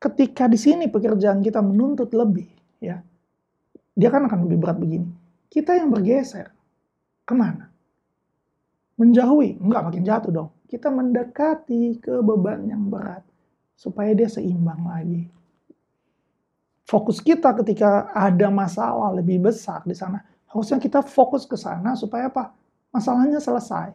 Ketika 0.00 0.48
di 0.48 0.56
sini 0.60 0.88
pekerjaan 0.88 1.40
kita 1.40 1.60
menuntut 1.60 2.12
lebih, 2.12 2.48
ya, 2.80 3.00
dia 3.96 4.08
kan 4.08 4.24
akan 4.28 4.48
lebih 4.48 4.58
berat 4.60 4.78
begini. 4.78 5.08
Kita 5.48 5.76
yang 5.76 5.92
bergeser, 5.92 6.48
ke 7.24 7.34
mana? 7.36 7.73
Menjauhi, 8.94 9.58
enggak 9.58 9.82
makin 9.90 10.02
jatuh 10.06 10.30
dong. 10.30 10.50
Kita 10.70 10.90
mendekati 10.90 11.98
ke 11.98 12.22
beban 12.22 12.62
yang 12.70 12.86
berat 12.86 13.26
supaya 13.74 14.14
dia 14.14 14.30
seimbang 14.30 14.86
lagi. 14.86 15.26
Fokus 16.86 17.18
kita 17.18 17.50
ketika 17.58 18.12
ada 18.14 18.52
masalah 18.52 19.10
lebih 19.18 19.50
besar 19.50 19.82
di 19.82 19.96
sana, 19.96 20.22
harusnya 20.46 20.78
kita 20.78 21.02
fokus 21.02 21.42
ke 21.48 21.58
sana 21.58 21.98
supaya 21.98 22.30
apa? 22.30 22.54
Masalahnya 22.94 23.42
selesai. 23.42 23.90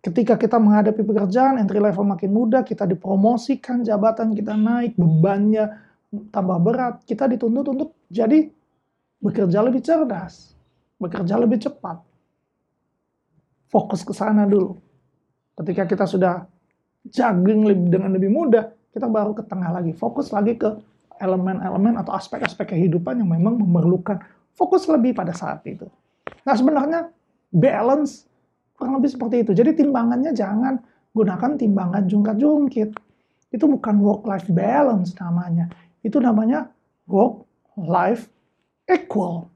Ketika 0.00 0.40
kita 0.40 0.56
menghadapi 0.56 1.04
pekerjaan, 1.04 1.60
entry 1.60 1.76
level 1.76 2.08
makin 2.08 2.32
mudah, 2.32 2.64
kita 2.64 2.88
dipromosikan, 2.88 3.84
jabatan 3.84 4.32
kita 4.32 4.56
naik, 4.56 4.96
bebannya 4.96 5.76
tambah 6.32 6.58
berat, 6.58 7.04
kita 7.04 7.28
dituntut 7.28 7.66
untuk 7.70 7.90
jadi 8.08 8.48
bekerja 9.20 9.60
lebih 9.60 9.84
cerdas, 9.84 10.56
bekerja 10.96 11.36
lebih 11.36 11.60
cepat. 11.60 12.09
Fokus 13.70 14.02
ke 14.02 14.10
sana 14.10 14.44
dulu. 14.50 14.74
Ketika 15.54 15.86
kita 15.86 16.04
sudah 16.04 16.42
juggling 17.06 17.88
dengan 17.88 18.10
lebih 18.12 18.28
mudah, 18.28 18.74
kita 18.90 19.06
baru 19.06 19.32
ke 19.32 19.46
tengah 19.46 19.70
lagi, 19.70 19.94
fokus 19.94 20.34
lagi 20.34 20.58
ke 20.58 20.68
elemen-elemen 21.22 22.00
atau 22.00 22.16
aspek-aspek 22.16 22.74
kehidupan 22.74 23.22
yang 23.22 23.30
memang 23.30 23.60
memerlukan 23.60 24.18
fokus 24.56 24.88
lebih 24.90 25.14
pada 25.14 25.30
saat 25.30 25.62
itu. 25.68 25.86
Nah 26.42 26.54
sebenarnya 26.56 27.12
balance 27.52 28.26
kurang 28.74 28.98
lebih 28.98 29.12
seperti 29.12 29.44
itu. 29.44 29.52
Jadi 29.52 29.84
timbangannya 29.84 30.32
jangan 30.32 30.80
gunakan 31.12 31.60
timbangan 31.60 32.08
jungkat-jungkit. 32.08 32.90
Itu 33.52 33.64
bukan 33.68 34.00
work-life 34.00 34.48
balance 34.48 35.12
namanya. 35.20 35.68
Itu 36.00 36.18
namanya 36.18 36.72
work-life 37.04 38.32
equal. 38.88 39.52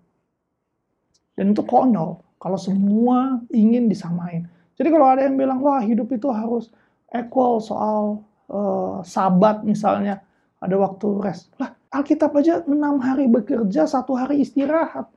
Dan 1.34 1.56
itu 1.56 1.64
konyol 1.64 2.20
kalau 2.44 2.60
semua 2.60 3.40
ingin 3.48 3.88
disamain. 3.88 4.44
Jadi 4.76 4.92
kalau 4.92 5.08
ada 5.08 5.24
yang 5.24 5.40
bilang, 5.40 5.64
wah 5.64 5.80
hidup 5.80 6.12
itu 6.12 6.28
harus 6.28 6.68
equal 7.08 7.56
soal 7.64 8.20
uh, 8.52 9.00
sabat 9.00 9.64
misalnya 9.64 10.20
ada 10.60 10.76
waktu 10.76 11.24
rest. 11.24 11.56
Lah 11.56 11.72
Alkitab 11.88 12.36
aja 12.36 12.60
enam 12.68 13.00
hari 13.00 13.32
bekerja, 13.32 13.88
satu 13.88 14.12
hari 14.12 14.44
istirahat. 14.44 15.08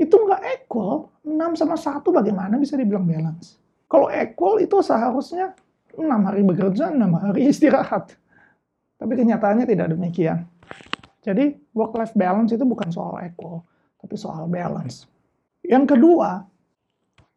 Itu 0.00 0.16
nggak 0.16 0.64
equal. 0.64 1.12
enam 1.28 1.54
sama 1.54 1.76
satu 1.76 2.08
bagaimana 2.08 2.56
bisa 2.56 2.74
dibilang 2.74 3.04
balance? 3.04 3.60
Kalau 3.84 4.08
equal 4.08 4.58
itu 4.58 4.80
seharusnya 4.80 5.52
enam 6.00 6.24
hari 6.24 6.40
bekerja, 6.40 6.88
enam 6.88 7.12
hari 7.20 7.46
istirahat. 7.52 8.16
Tapi 8.96 9.12
kenyataannya 9.12 9.68
tidak 9.68 9.92
demikian. 9.92 10.48
Jadi 11.20 11.52
work-life 11.76 12.16
balance 12.16 12.56
itu 12.56 12.64
bukan 12.64 12.88
soal 12.88 13.20
equal, 13.22 13.60
tapi 14.00 14.16
soal 14.16 14.48
balance. 14.48 15.06
Yang 15.62 15.94
kedua, 15.94 16.42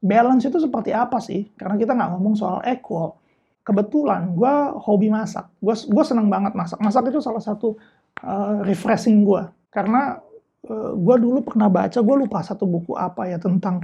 balance 0.05 0.45
itu 0.45 0.61
seperti 0.61 0.93
apa 0.93 1.17
sih? 1.17 1.49
Karena 1.57 1.75
kita 1.75 1.97
nggak 1.97 2.09
ngomong 2.13 2.35
soal 2.37 2.61
equal 2.63 3.17
kebetulan 3.65 4.37
gue 4.37 4.53
hobi 4.77 5.09
masak. 5.09 5.49
Gue 5.65 6.03
senang 6.05 6.29
banget 6.29 6.53
masak. 6.53 6.77
Masak 6.79 7.09
itu 7.09 7.17
salah 7.19 7.41
satu 7.41 7.73
uh, 8.21 8.61
refreshing 8.61 9.25
gue. 9.25 9.41
Karena 9.73 10.21
uh, 10.69 10.71
eh, 10.71 10.91
gue 10.93 11.15
dulu 11.19 11.41
pernah 11.41 11.67
baca, 11.67 11.97
gue 11.99 12.15
lupa 12.15 12.45
satu 12.45 12.69
buku 12.69 12.93
apa 12.93 13.25
ya 13.25 13.41
tentang 13.41 13.81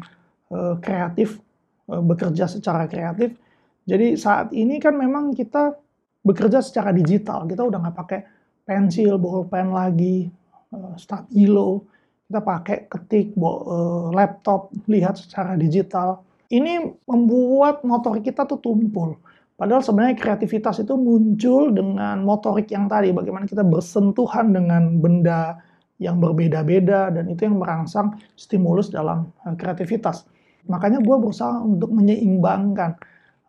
uh, 0.53 0.77
kreatif, 0.77 1.41
uh, 1.89 1.99
bekerja 1.99 2.45
secara 2.45 2.85
kreatif. 2.85 3.33
Jadi 3.89 4.13
saat 4.13 4.53
ini 4.53 4.77
kan 4.77 4.93
memang 4.93 5.33
kita 5.33 5.73
bekerja 6.21 6.61
secara 6.61 6.93
digital. 6.93 7.49
Kita 7.49 7.65
udah 7.65 7.81
nggak 7.81 7.97
pakai 7.97 8.19
pensil, 8.61 9.17
bolpen 9.17 9.73
lagi, 9.73 10.29
uh, 10.77 10.93
stabilo. 10.93 11.89
Kita 12.31 12.39
pakai 12.39 12.87
ketik, 12.87 13.35
uh, 13.35 14.07
laptop, 14.15 14.71
lihat 14.87 15.19
secara 15.19 15.59
digital. 15.59 16.23
Ini 16.47 17.03
membuat 17.03 17.83
motor 17.83 18.23
kita 18.23 18.47
tuh 18.47 18.63
tumpul. 18.63 19.19
Padahal 19.59 19.83
sebenarnya 19.83 20.15
kreativitas 20.15 20.79
itu 20.79 20.95
muncul 20.95 21.75
dengan 21.75 22.23
motorik 22.23 22.71
yang 22.71 22.87
tadi, 22.87 23.11
bagaimana 23.11 23.43
kita 23.43 23.67
bersentuhan 23.67 24.55
dengan 24.55 25.03
benda 25.03 25.59
yang 25.99 26.23
berbeda-beda 26.23 27.11
dan 27.11 27.27
itu 27.27 27.51
yang 27.51 27.59
merangsang 27.59 28.15
stimulus 28.39 28.87
dalam 28.87 29.27
uh, 29.43 29.51
kreativitas. 29.59 30.23
Makanya 30.71 31.03
gue 31.03 31.15
berusaha 31.19 31.59
untuk 31.59 31.91
menyeimbangkan 31.91 32.95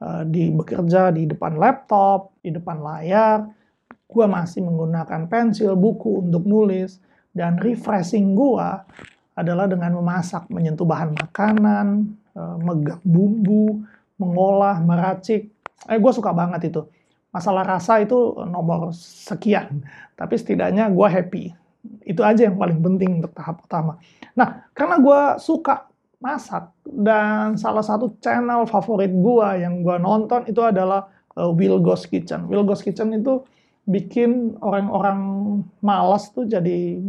uh, 0.03 0.27
di 0.27 0.51
bekerja 0.51 1.15
di 1.15 1.31
depan 1.31 1.55
laptop, 1.55 2.35
di 2.43 2.51
depan 2.51 2.83
layar, 2.83 3.47
gue 4.11 4.27
masih 4.27 4.61
menggunakan 4.67 5.31
pensil, 5.31 5.79
buku 5.79 6.27
untuk 6.29 6.45
nulis, 6.45 6.99
dan 7.33 7.57
refreshing 7.61 8.37
gue 8.37 8.69
adalah 9.33 9.65
dengan 9.65 9.97
memasak, 9.97 10.49
menyentuh 10.53 10.85
bahan 10.85 11.17
makanan, 11.17 12.13
uh, 12.37 12.57
megang 12.61 13.01
bumbu, 13.01 13.81
mengolah, 14.21 14.77
meracik, 14.85 15.49
eh 15.89 15.99
gue 15.99 16.13
suka 16.13 16.31
banget 16.31 16.69
itu. 16.69 16.85
Masalah 17.33 17.65
rasa 17.65 18.05
itu 18.05 18.37
nomor 18.45 18.93
sekian. 18.93 19.81
Tapi 20.13 20.37
setidaknya 20.37 20.93
gue 20.93 21.09
happy. 21.09 21.45
Itu 22.05 22.21
aja 22.21 22.45
yang 22.45 22.61
paling 22.61 22.79
penting 22.85 23.25
untuk 23.25 23.33
tahap 23.33 23.65
pertama. 23.65 23.97
Nah 24.37 24.69
karena 24.77 25.01
gue 25.01 25.21
suka 25.41 25.89
masak 26.23 26.71
dan 26.87 27.59
salah 27.59 27.83
satu 27.83 28.15
channel 28.23 28.69
favorit 28.69 29.11
gue 29.11 29.49
yang 29.59 29.83
gue 29.83 29.97
nonton 29.99 30.47
itu 30.47 30.61
adalah 30.63 31.09
uh, 31.35 31.51
Will 31.51 31.81
Goes 31.81 32.05
Kitchen. 32.05 32.47
Will 32.47 32.63
Goes 32.69 32.85
Kitchen 32.85 33.11
itu 33.17 33.43
bikin 33.87 34.57
orang-orang 34.63 35.21
malas 35.83 36.31
tuh 36.31 36.47
jadi 36.47 37.03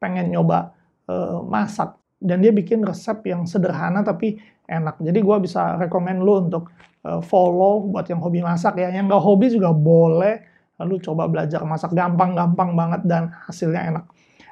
pengen 0.00 0.32
nyoba 0.32 0.72
uh, 1.08 1.44
masak 1.44 1.96
dan 2.20 2.40
dia 2.40 2.52
bikin 2.52 2.80
resep 2.80 3.20
yang 3.28 3.44
sederhana 3.44 4.00
tapi 4.00 4.40
enak 4.64 4.96
jadi 5.00 5.18
gue 5.20 5.36
bisa 5.44 5.76
rekomend 5.76 6.24
lu 6.24 6.48
untuk 6.48 6.72
Eh, 7.00 7.20
follow 7.24 7.88
buat 7.88 8.04
yang 8.12 8.20
hobi 8.20 8.44
masak 8.44 8.76
ya. 8.76 8.92
Yang 8.92 9.08
nggak 9.08 9.24
hobi 9.24 9.46
juga 9.48 9.72
boleh. 9.72 10.44
Lalu 10.76 11.00
coba 11.00 11.24
belajar 11.28 11.64
masak 11.64 11.96
gampang-gampang 11.96 12.76
banget 12.76 13.00
dan 13.08 13.32
hasilnya 13.48 13.88
enak. 13.88 14.04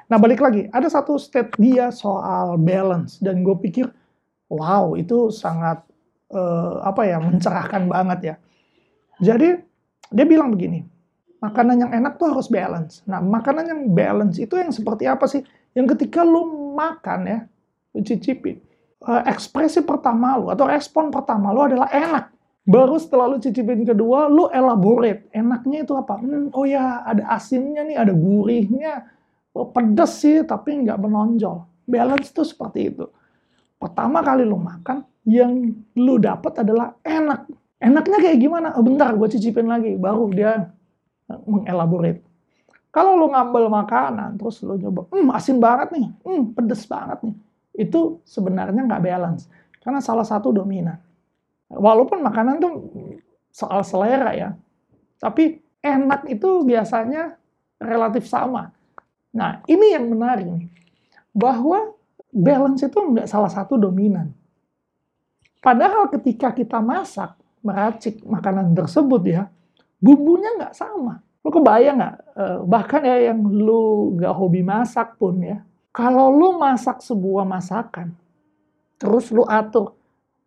Nah 0.09 0.17
balik 0.17 0.41
lagi, 0.41 0.65
ada 0.73 0.89
satu 0.89 1.21
state 1.21 1.53
dia 1.61 1.93
soal 1.93 2.57
balance 2.57 3.21
dan 3.21 3.45
gue 3.45 3.53
pikir, 3.61 3.85
wow 4.49 4.97
itu 4.97 5.29
sangat 5.29 5.85
uh, 6.33 6.81
apa 6.81 7.05
ya 7.05 7.21
mencerahkan 7.21 7.85
banget 7.85 8.19
ya. 8.33 8.35
Jadi 9.21 9.61
dia 10.09 10.25
bilang 10.25 10.49
begini, 10.53 10.81
makanan 11.39 11.87
yang 11.87 11.91
enak 11.91 12.19
tuh 12.19 12.31
harus 12.31 12.51
balance. 12.51 13.03
Nah 13.07 13.23
makanan 13.23 13.65
yang 13.67 13.81
balance 13.91 14.37
itu 14.39 14.59
yang 14.59 14.71
seperti 14.71 15.07
apa 15.07 15.25
sih? 15.25 15.43
Yang 15.73 15.95
ketika 15.95 16.23
lu 16.23 16.75
makan 16.75 17.19
ya, 17.25 17.39
lu 17.95 17.99
cicipin, 18.03 18.59
uh, 19.03 19.23
ekspresi 19.27 19.83
pertama 19.87 20.35
lu 20.35 20.51
atau 20.51 20.67
respon 20.67 21.09
pertama 21.09 21.55
lu 21.55 21.63
adalah 21.63 21.87
enak. 21.91 22.35
Baru 22.69 23.01
setelah 23.01 23.25
lu 23.25 23.41
cicipin 23.41 23.81
kedua, 23.81 24.29
lu 24.29 24.45
elaborate. 24.53 25.25
Enaknya 25.33 25.81
itu 25.81 25.97
apa? 25.97 26.21
Hmm, 26.21 26.53
oh 26.53 26.69
ya, 26.69 27.01
ada 27.01 27.25
asinnya 27.33 27.81
nih, 27.81 27.97
ada 27.97 28.13
gurihnya. 28.13 29.09
Oh, 29.57 29.73
pedes 29.73 30.21
sih, 30.21 30.45
tapi 30.45 30.77
nggak 30.85 31.01
menonjol. 31.01 31.65
Balance 31.89 32.29
tuh 32.29 32.45
seperti 32.45 32.93
itu. 32.93 33.09
Pertama 33.81 34.21
kali 34.21 34.45
lu 34.45 34.61
makan, 34.61 35.01
yang 35.25 35.73
lu 35.97 36.21
dapat 36.21 36.61
adalah 36.61 36.93
enak. 37.01 37.49
Enaknya 37.81 38.17
kayak 38.21 38.37
gimana? 38.37 38.77
Oh, 38.77 38.85
bentar, 38.85 39.17
gue 39.17 39.27
cicipin 39.33 39.65
lagi. 39.65 39.97
Baru 39.97 40.29
dia 40.29 40.53
eh, 40.53 40.61
mengelaborate. 41.45 42.21
Kalau 42.89 43.13
lu 43.13 43.29
ngambil 43.29 43.69
makanan, 43.69 44.41
terus 44.41 44.65
lu 44.65 44.81
coba, 44.81 45.05
hmm 45.13 45.29
asin 45.29 45.61
banget 45.61 45.93
nih, 45.93 46.07
hmm 46.25 46.57
pedes 46.57 46.89
banget 46.89 47.21
nih. 47.21 47.35
Itu 47.77 48.25
sebenarnya 48.25 48.81
nggak 48.81 49.03
balance. 49.05 49.45
Karena 49.77 50.01
salah 50.01 50.25
satu 50.25 50.49
dominan. 50.49 50.97
Walaupun 51.69 52.25
makanan 52.25 52.57
tuh 52.57 52.73
soal 53.53 53.85
selera 53.85 54.33
ya, 54.33 54.49
tapi 55.21 55.61
enak 55.85 56.25
itu 56.25 56.65
biasanya 56.65 57.37
relatif 57.77 58.25
sama. 58.25 58.73
Nah, 59.37 59.61
ini 59.69 59.93
yang 59.93 60.09
menarik 60.09 60.49
nih, 60.49 60.65
bahwa 61.29 61.93
balance 62.33 62.81
itu 62.89 62.97
nggak 62.97 63.29
salah 63.29 63.53
satu 63.53 63.77
dominan. 63.77 64.33
Padahal 65.61 66.09
ketika 66.09 66.49
kita 66.57 66.81
masak, 66.81 67.37
meracik 67.61 68.23
makanan 68.25 68.73
tersebut 68.73 69.21
ya, 69.29 69.43
bumbunya 69.99 70.55
nggak 70.59 70.75
sama. 70.75 71.19
Lu 71.43 71.49
kebayang 71.51 71.97
nggak? 71.99 72.15
Eh, 72.35 72.57
bahkan 72.67 73.01
ya 73.03 73.31
yang 73.31 73.39
lu 73.43 74.15
nggak 74.19 74.33
hobi 74.35 74.63
masak 74.63 75.15
pun 75.15 75.39
ya, 75.39 75.63
kalau 75.95 76.31
lu 76.31 76.59
masak 76.59 76.99
sebuah 76.99 77.47
masakan, 77.47 78.11
terus 78.99 79.31
lu 79.31 79.47
atur 79.47 79.95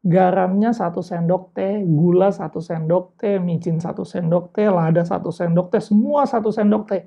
garamnya 0.03 0.75
satu 0.75 0.99
sendok 1.01 1.55
teh, 1.55 1.81
gula 1.87 2.35
satu 2.35 2.59
sendok 2.59 3.15
teh, 3.17 3.39
micin 3.39 3.79
satu 3.79 4.03
sendok 4.03 4.51
teh, 4.51 4.67
lada 4.67 5.07
satu 5.07 5.31
sendok 5.31 5.71
teh, 5.71 5.81
semua 5.81 6.27
satu 6.27 6.51
sendok 6.51 6.85
teh. 6.91 7.03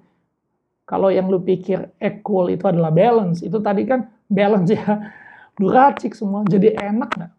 Kalau 0.86 1.10
yang 1.10 1.28
lu 1.28 1.42
pikir 1.42 1.98
equal 1.98 2.54
itu 2.54 2.64
adalah 2.70 2.94
balance, 2.94 3.42
itu 3.44 3.58
tadi 3.60 3.84
kan 3.84 4.06
balance 4.30 4.70
ya. 4.72 5.12
Lu 5.60 5.72
racik 5.72 6.14
semua, 6.14 6.46
jadi 6.48 6.76
enak 6.78 7.10
nggak? 7.16 7.34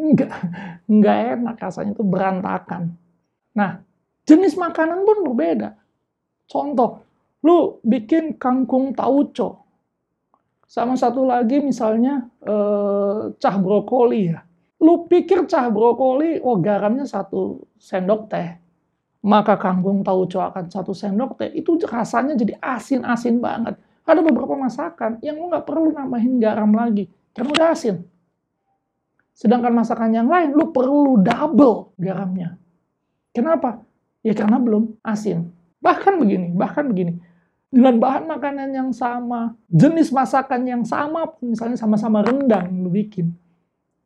Enggak, 0.00 0.32
enggak 0.88 1.16
enak 1.38 1.56
rasanya 1.60 1.92
itu 1.92 2.04
berantakan. 2.04 2.96
Nah, 3.52 3.84
jenis 4.26 4.56
makanan 4.56 5.04
pun 5.04 5.24
berbeda. 5.26 5.76
Contoh, 6.50 7.04
lu 7.44 7.78
bikin 7.86 8.36
kangkung 8.40 8.96
tauco. 8.96 9.62
Sama 10.70 10.94
satu 10.94 11.26
lagi 11.26 11.58
misalnya 11.58 12.30
eh, 12.46 13.34
cah 13.34 13.56
brokoli 13.58 14.30
ya 14.30 14.40
Lu 14.80 15.04
pikir 15.04 15.44
cah 15.44 15.68
brokoli, 15.68 16.40
oh 16.40 16.56
garamnya 16.56 17.04
satu 17.04 17.68
sendok 17.76 18.32
teh. 18.32 18.48
Maka 19.20 19.60
kangkung 19.60 20.00
tauco 20.00 20.40
akan 20.40 20.72
satu 20.72 20.96
sendok 20.96 21.36
teh. 21.36 21.52
Itu 21.52 21.76
rasanya 21.84 22.32
jadi 22.32 22.56
asin-asin 22.56 23.44
banget. 23.44 23.76
Ada 24.08 24.24
beberapa 24.24 24.56
masakan 24.56 25.20
yang 25.20 25.36
lu 25.36 25.52
nggak 25.52 25.68
perlu 25.68 25.92
nambahin 25.92 26.40
garam 26.40 26.72
lagi. 26.72 27.12
Karena 27.36 27.52
udah 27.52 27.68
asin. 27.76 27.96
Sedangkan 29.36 29.76
masakan 29.76 30.16
yang 30.16 30.28
lain, 30.32 30.56
lu 30.56 30.72
perlu 30.72 31.20
double 31.20 31.92
garamnya. 32.00 32.56
Kenapa? 33.36 33.84
Ya 34.20 34.36
karena 34.36 34.60
belum 34.60 35.00
asin. 35.00 35.48
Bahkan 35.80 36.20
begini, 36.20 36.52
bahkan 36.52 36.88
begini. 36.88 37.16
Dengan 37.70 38.02
bahan 38.02 38.26
makanan 38.26 38.68
yang 38.74 38.90
sama, 38.90 39.54
jenis 39.70 40.10
masakan 40.10 40.66
yang 40.66 40.82
sama, 40.82 41.30
misalnya 41.40 41.78
sama-sama 41.78 42.20
rendang 42.20 42.66
lu 42.82 42.90
bikin 42.90 43.30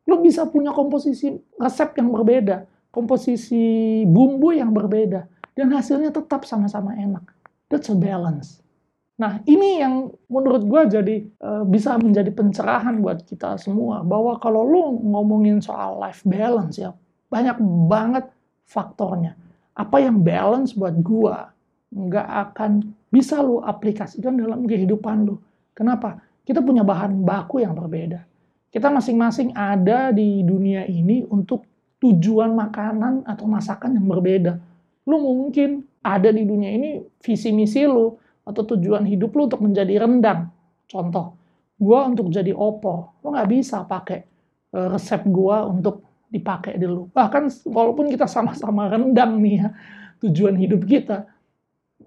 Lo 0.05 0.21
bisa 0.21 0.45
punya 0.45 0.69
komposisi 0.69 1.33
resep 1.57 1.97
yang 1.97 2.13
berbeda, 2.13 2.69
komposisi 2.93 4.05
bumbu 4.05 4.53
yang 4.53 4.69
berbeda, 4.69 5.25
dan 5.57 5.73
hasilnya 5.73 6.13
tetap 6.13 6.45
sama-sama 6.45 6.93
enak. 6.93 7.25
That's 7.73 7.89
a 7.89 7.97
balance. 7.97 8.61
Nah, 9.17 9.41
ini 9.49 9.81
yang 9.81 10.13
menurut 10.29 10.61
gue 10.67 10.81
jadi 11.01 11.15
uh, 11.41 11.63
bisa 11.65 11.97
menjadi 11.97 12.29
pencerahan 12.29 13.01
buat 13.01 13.25
kita 13.25 13.57
semua 13.57 14.05
bahwa 14.05 14.37
kalau 14.37 14.61
lo 14.61 14.93
ngomongin 15.01 15.63
soal 15.63 15.97
life 15.97 16.21
balance 16.27 16.77
ya 16.77 16.93
banyak 17.31 17.57
banget 17.89 18.25
faktornya. 18.67 19.33
Apa 19.75 19.99
yang 19.99 20.23
balance 20.23 20.71
buat 20.71 20.95
gue 20.95 21.35
nggak 21.95 22.27
akan 22.51 22.95
bisa 23.11 23.39
lo 23.39 23.63
aplikasikan 23.63 24.35
dalam 24.35 24.67
kehidupan 24.67 25.27
lo. 25.27 25.39
Kenapa? 25.75 26.19
Kita 26.43 26.63
punya 26.63 26.83
bahan 26.83 27.23
baku 27.23 27.63
yang 27.63 27.75
berbeda. 27.75 28.23
Kita 28.71 28.91
masing-masing 28.91 29.55
ada 29.55 30.11
di 30.11 30.43
dunia 30.43 30.83
ini 30.83 31.23
untuk 31.31 31.63
tujuan 32.03 32.51
makanan 32.51 33.23
atau 33.23 33.47
masakan 33.47 33.95
yang 33.95 34.07
berbeda. 34.07 34.59
Lu 35.07 35.21
mungkin 35.21 35.87
ada 36.03 36.29
di 36.29 36.43
dunia 36.43 36.69
ini 36.75 37.01
visi 37.23 37.49
misi 37.55 37.87
lu 37.87 38.13
atau 38.45 38.61
tujuan 38.75 39.07
hidup 39.07 39.33
lu 39.33 39.47
untuk 39.47 39.63
menjadi 39.63 40.05
rendang. 40.05 40.51
Contoh, 40.85 41.33
gua 41.79 42.05
untuk 42.05 42.29
jadi 42.29 42.53
opo. 42.53 43.17
Lu 43.25 43.33
nggak 43.33 43.49
bisa 43.49 43.81
pakai 43.87 44.21
e, 44.69 44.77
resep 44.91 45.25
gua 45.25 45.65
untuk 45.65 46.05
dipakai 46.35 46.75
dulu. 46.75 47.07
Bahkan 47.15 47.63
walaupun 47.71 48.11
kita 48.11 48.27
sama-sama 48.27 48.91
rendang 48.91 49.39
nih 49.39 49.55
ya, 49.63 49.69
tujuan 50.19 50.59
hidup 50.59 50.83
kita, 50.83 51.31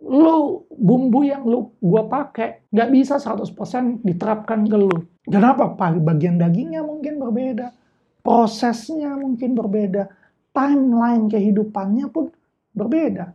lu 0.04 0.68
bumbu 0.68 1.24
yang 1.24 1.48
lu 1.48 1.72
gua 1.80 2.04
pakai 2.04 2.68
nggak 2.68 2.88
bisa 2.92 3.16
100% 3.16 4.04
diterapkan 4.04 4.68
ke 4.68 4.76
lu. 4.76 4.92
Kenapa? 5.24 5.72
Bagian 5.76 6.36
dagingnya 6.36 6.84
mungkin 6.84 7.16
berbeda, 7.16 7.72
prosesnya 8.20 9.16
mungkin 9.16 9.56
berbeda, 9.56 10.08
timeline 10.52 11.28
kehidupannya 11.32 12.06
pun 12.12 12.28
berbeda. 12.76 13.32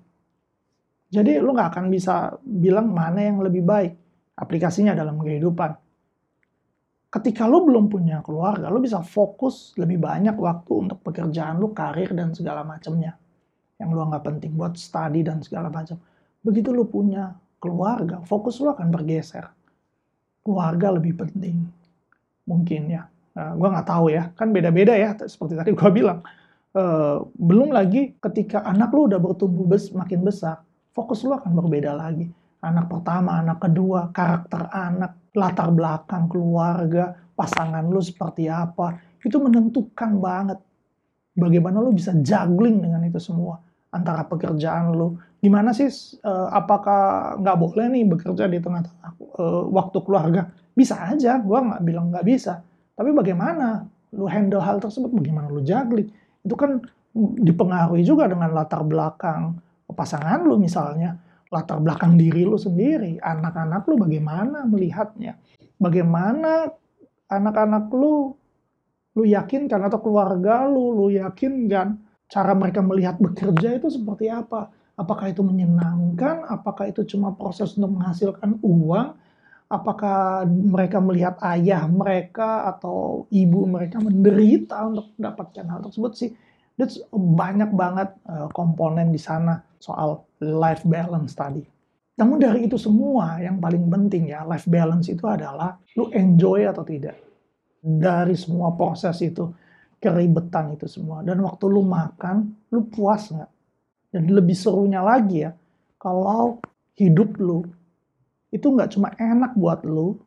Jadi 1.14 1.38
lu 1.38 1.54
nggak 1.54 1.70
akan 1.78 1.86
bisa 1.94 2.34
bilang 2.42 2.90
mana 2.90 3.22
yang 3.22 3.38
lebih 3.42 3.62
baik 3.62 3.94
aplikasinya 4.34 4.98
dalam 4.98 5.22
kehidupan. 5.22 5.83
Ketika 7.13 7.45
lo 7.45 7.62
belum 7.62 7.93
punya 7.93 8.26
keluarga, 8.26 8.73
lo 8.73 8.82
bisa 8.82 9.06
fokus 9.06 9.78
lebih 9.78 10.02
banyak 10.02 10.34
waktu 10.34 10.89
untuk 10.89 11.06
pekerjaan 11.06 11.62
lo, 11.62 11.69
karir, 11.69 12.10
dan 12.17 12.34
segala 12.34 12.65
macamnya. 12.65 13.13
Yang 13.78 13.89
lo 13.93 14.02
anggap 14.10 14.26
penting 14.26 14.58
buat 14.58 14.73
study 14.73 15.21
dan 15.21 15.45
segala 15.45 15.69
macam. 15.69 16.02
Begitu 16.41 16.73
lo 16.73 16.89
punya 16.89 17.38
keluarga, 17.62 18.26
fokus 18.26 18.58
lo 18.65 18.73
akan 18.73 18.89
bergeser. 18.89 19.45
Keluarga 20.41 20.97
lebih 20.97 21.13
penting. 21.21 21.62
Mungkin 22.49 22.82
ya. 22.89 23.06
Nah, 23.38 23.54
gue 23.56 23.69
nggak 23.69 23.88
tahu 23.88 24.06
ya, 24.10 24.34
kan 24.34 24.49
beda-beda 24.49 24.97
ya, 24.97 25.13
seperti 25.30 25.54
tadi 25.54 25.69
gue 25.78 25.91
bilang. 25.93 26.26
Uh, 26.73 27.21
belum 27.38 27.69
lagi 27.69 28.17
ketika 28.17 28.65
anak 28.65 28.89
lo 28.89 29.06
udah 29.06 29.21
bertumbuh 29.21 29.69
bes 29.69 29.93
makin 29.93 30.26
besar, 30.26 30.65
fokus 30.97 31.21
lo 31.21 31.38
akan 31.38 31.54
berbeda 31.54 31.93
lagi. 31.93 32.26
Anak 32.63 32.88
pertama, 32.88 33.43
anak 33.43 33.60
kedua, 33.60 34.08
karakter 34.15 34.71
anak, 34.71 35.36
latar 35.36 35.67
belakang 35.76 36.32
keluarga, 36.32 37.12
pasangan 37.36 37.84
lo 37.91 37.99
seperti 37.99 38.47
apa, 38.47 38.95
itu 39.19 39.36
menentukan 39.36 40.15
banget 40.23 40.60
bagaimana 41.36 41.84
lo 41.84 41.91
bisa 41.91 42.15
juggling 42.15 42.80
dengan 42.80 43.04
itu 43.04 43.19
semua 43.19 43.60
antara 43.91 44.23
pekerjaan 44.23 44.95
lo. 44.95 45.19
Gimana 45.43 45.76
sih, 45.76 45.91
uh, 46.23 46.47
apakah 46.56 47.36
nggak 47.43 47.58
boleh 47.60 47.86
nih 47.91 48.04
bekerja 48.08 48.47
di 48.47 48.63
tengah-tengah 48.63 49.12
uh, 49.19 49.63
waktu 49.67 49.97
keluarga? 50.08 50.47
Bisa 50.71 51.04
aja, 51.04 51.36
gue 51.43 51.60
nggak 51.60 51.84
bilang 51.84 52.15
nggak 52.15 52.23
bisa. 52.23 52.63
Tapi 52.95 53.12
bagaimana 53.12 53.84
lu 54.15 54.23
handle 54.30 54.63
hal 54.63 54.80
tersebut, 54.80 55.12
bagaimana 55.12 55.52
lu 55.52 55.60
juggling, 55.60 56.08
itu 56.47 56.56
kan 56.56 56.80
dipengaruhi 57.43 58.08
juga 58.08 58.26
dengan 58.32 58.56
latar 58.56 58.82
belakang 58.88 59.60
pasangan 59.93 60.41
lu 60.47 60.58
misalnya, 60.58 61.13
latar 61.54 61.78
belakang 61.78 62.18
diri 62.18 62.42
lu 62.42 62.58
sendiri, 62.58 63.22
anak-anak 63.22 63.86
lu 63.86 64.02
bagaimana 64.02 64.66
melihatnya, 64.66 65.38
bagaimana 65.78 66.66
anak-anak 67.30 67.94
lu 67.94 68.34
lu 69.13 69.24
yakinkan 69.30 69.86
atau 69.86 70.02
keluarga 70.02 70.66
lu 70.66 70.98
lu 70.98 71.13
yakinkan 71.13 72.02
cara 72.26 72.58
mereka 72.58 72.82
melihat 72.82 73.22
bekerja 73.22 73.78
itu 73.78 73.94
seperti 73.94 74.34
apa? 74.34 74.74
Apakah 74.98 75.30
itu 75.30 75.46
menyenangkan? 75.46 76.50
Apakah 76.50 76.89
itu 76.89 77.06
cuma 77.06 77.34
proses 77.38 77.78
untuk 77.78 78.02
menghasilkan 78.02 78.58
uang? 78.66 79.13
apakah 79.74 80.46
mereka 80.46 81.02
melihat 81.02 81.36
ayah 81.42 81.89
mereka 81.89 82.70
atau 82.70 83.26
ibu 83.34 83.66
mereka 83.66 83.98
menderita 83.98 84.86
untuk 84.86 85.10
mendapatkan 85.18 85.66
hal 85.66 85.80
tersebut 85.89 86.12
sih. 86.13 86.30
That's 86.78 87.02
banyak 87.13 87.74
banget 87.74 88.13
uh, 88.26 88.50
komponen 88.54 89.10
di 89.10 89.22
sana 89.22 89.62
soal 89.78 90.26
life 90.44 90.84
balance 90.84 91.32
tadi. 91.32 91.64
Namun 92.14 92.38
dari 92.38 92.70
itu 92.70 92.78
semua 92.78 93.42
yang 93.42 93.58
paling 93.58 93.90
penting 93.90 94.30
ya 94.30 94.46
life 94.46 94.70
balance 94.70 95.10
itu 95.10 95.26
adalah 95.26 95.80
lu 95.98 96.12
enjoy 96.14 96.68
atau 96.70 96.86
tidak. 96.86 97.18
Dari 97.84 98.38
semua 98.38 98.72
proses 98.76 99.18
itu, 99.24 99.50
keribetan 100.04 100.76
itu 100.76 100.88
semua. 100.88 101.24
Dan 101.24 101.40
waktu 101.44 101.66
lu 101.68 101.84
makan, 101.84 102.68
lu 102.72 102.88
puas 102.88 103.32
nggak? 103.32 103.52
Dan 104.14 104.30
lebih 104.30 104.54
serunya 104.54 105.02
lagi 105.02 105.48
ya, 105.48 105.52
kalau 105.98 106.62
hidup 107.00 107.40
lu 107.42 107.66
itu 108.54 108.70
nggak 108.70 108.94
cuma 108.94 109.10
enak 109.18 109.58
buat 109.58 109.82
lu, 109.82 110.22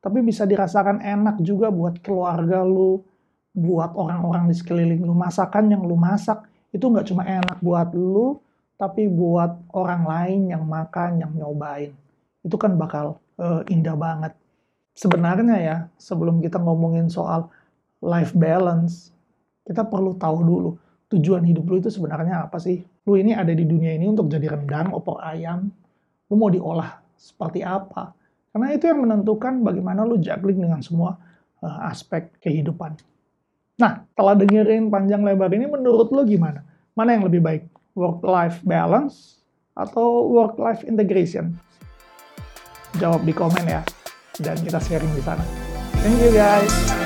tapi 0.00 0.24
bisa 0.24 0.48
dirasakan 0.48 1.04
enak 1.04 1.44
juga 1.44 1.68
buat 1.68 2.00
keluarga 2.00 2.64
lu, 2.64 3.04
buat 3.52 3.92
orang-orang 3.92 4.48
di 4.48 4.56
sekeliling 4.56 5.04
lu. 5.04 5.12
Masakan 5.12 5.68
yang 5.68 5.84
lu 5.84 5.98
masak 5.98 6.48
itu 6.72 6.88
nggak 6.88 7.06
cuma 7.12 7.28
enak 7.28 7.60
buat 7.60 7.92
lu, 7.92 8.40
tapi 8.76 9.08
buat 9.08 9.72
orang 9.72 10.04
lain 10.04 10.40
yang 10.52 10.64
makan, 10.68 11.20
yang 11.20 11.32
nyobain. 11.32 11.92
Itu 12.44 12.60
kan 12.60 12.76
bakal 12.76 13.16
uh, 13.40 13.64
indah 13.72 13.96
banget. 13.96 14.32
Sebenarnya 14.96 15.56
ya, 15.60 15.76
sebelum 16.00 16.40
kita 16.40 16.60
ngomongin 16.60 17.08
soal 17.08 17.48
life 18.04 18.32
balance, 18.36 19.12
kita 19.64 19.84
perlu 19.84 20.16
tahu 20.16 20.38
dulu 20.44 20.70
tujuan 21.12 21.44
hidup 21.44 21.64
lu 21.68 21.80
itu 21.80 21.88
sebenarnya 21.92 22.48
apa 22.48 22.56
sih? 22.60 22.84
Lu 23.08 23.16
ini 23.16 23.32
ada 23.32 23.52
di 23.52 23.64
dunia 23.64 23.96
ini 23.96 24.08
untuk 24.08 24.28
jadi 24.28 24.52
rendang, 24.52 24.92
opor 24.92 25.20
ayam, 25.24 25.68
lu 26.28 26.34
mau 26.36 26.52
diolah 26.52 27.00
seperti 27.16 27.64
apa. 27.64 28.12
Karena 28.52 28.72
itu 28.72 28.88
yang 28.88 29.04
menentukan 29.04 29.60
bagaimana 29.60 30.04
lu 30.04 30.16
juggling 30.16 30.64
dengan 30.64 30.80
semua 30.80 31.16
uh, 31.60 31.88
aspek 31.88 32.32
kehidupan. 32.40 32.96
Nah, 33.76 34.08
setelah 34.08 34.34
dengerin 34.40 34.88
panjang 34.88 35.20
lebar 35.20 35.52
ini, 35.52 35.68
menurut 35.68 36.08
lu 36.08 36.24
gimana? 36.24 36.64
Mana 36.96 37.12
yang 37.12 37.28
lebih 37.28 37.44
baik? 37.44 37.75
Work-life 37.96 38.60
balance 38.62 39.40
atau 39.72 40.28
work-life 40.28 40.84
integration? 40.84 41.56
Jawab 43.00 43.24
di 43.24 43.32
komen 43.32 43.64
ya, 43.64 43.80
dan 44.40 44.60
kita 44.60 44.76
sharing 44.84 45.12
di 45.16 45.24
sana. 45.24 45.42
Thank 46.04 46.20
you 46.20 46.32
guys. 46.36 47.05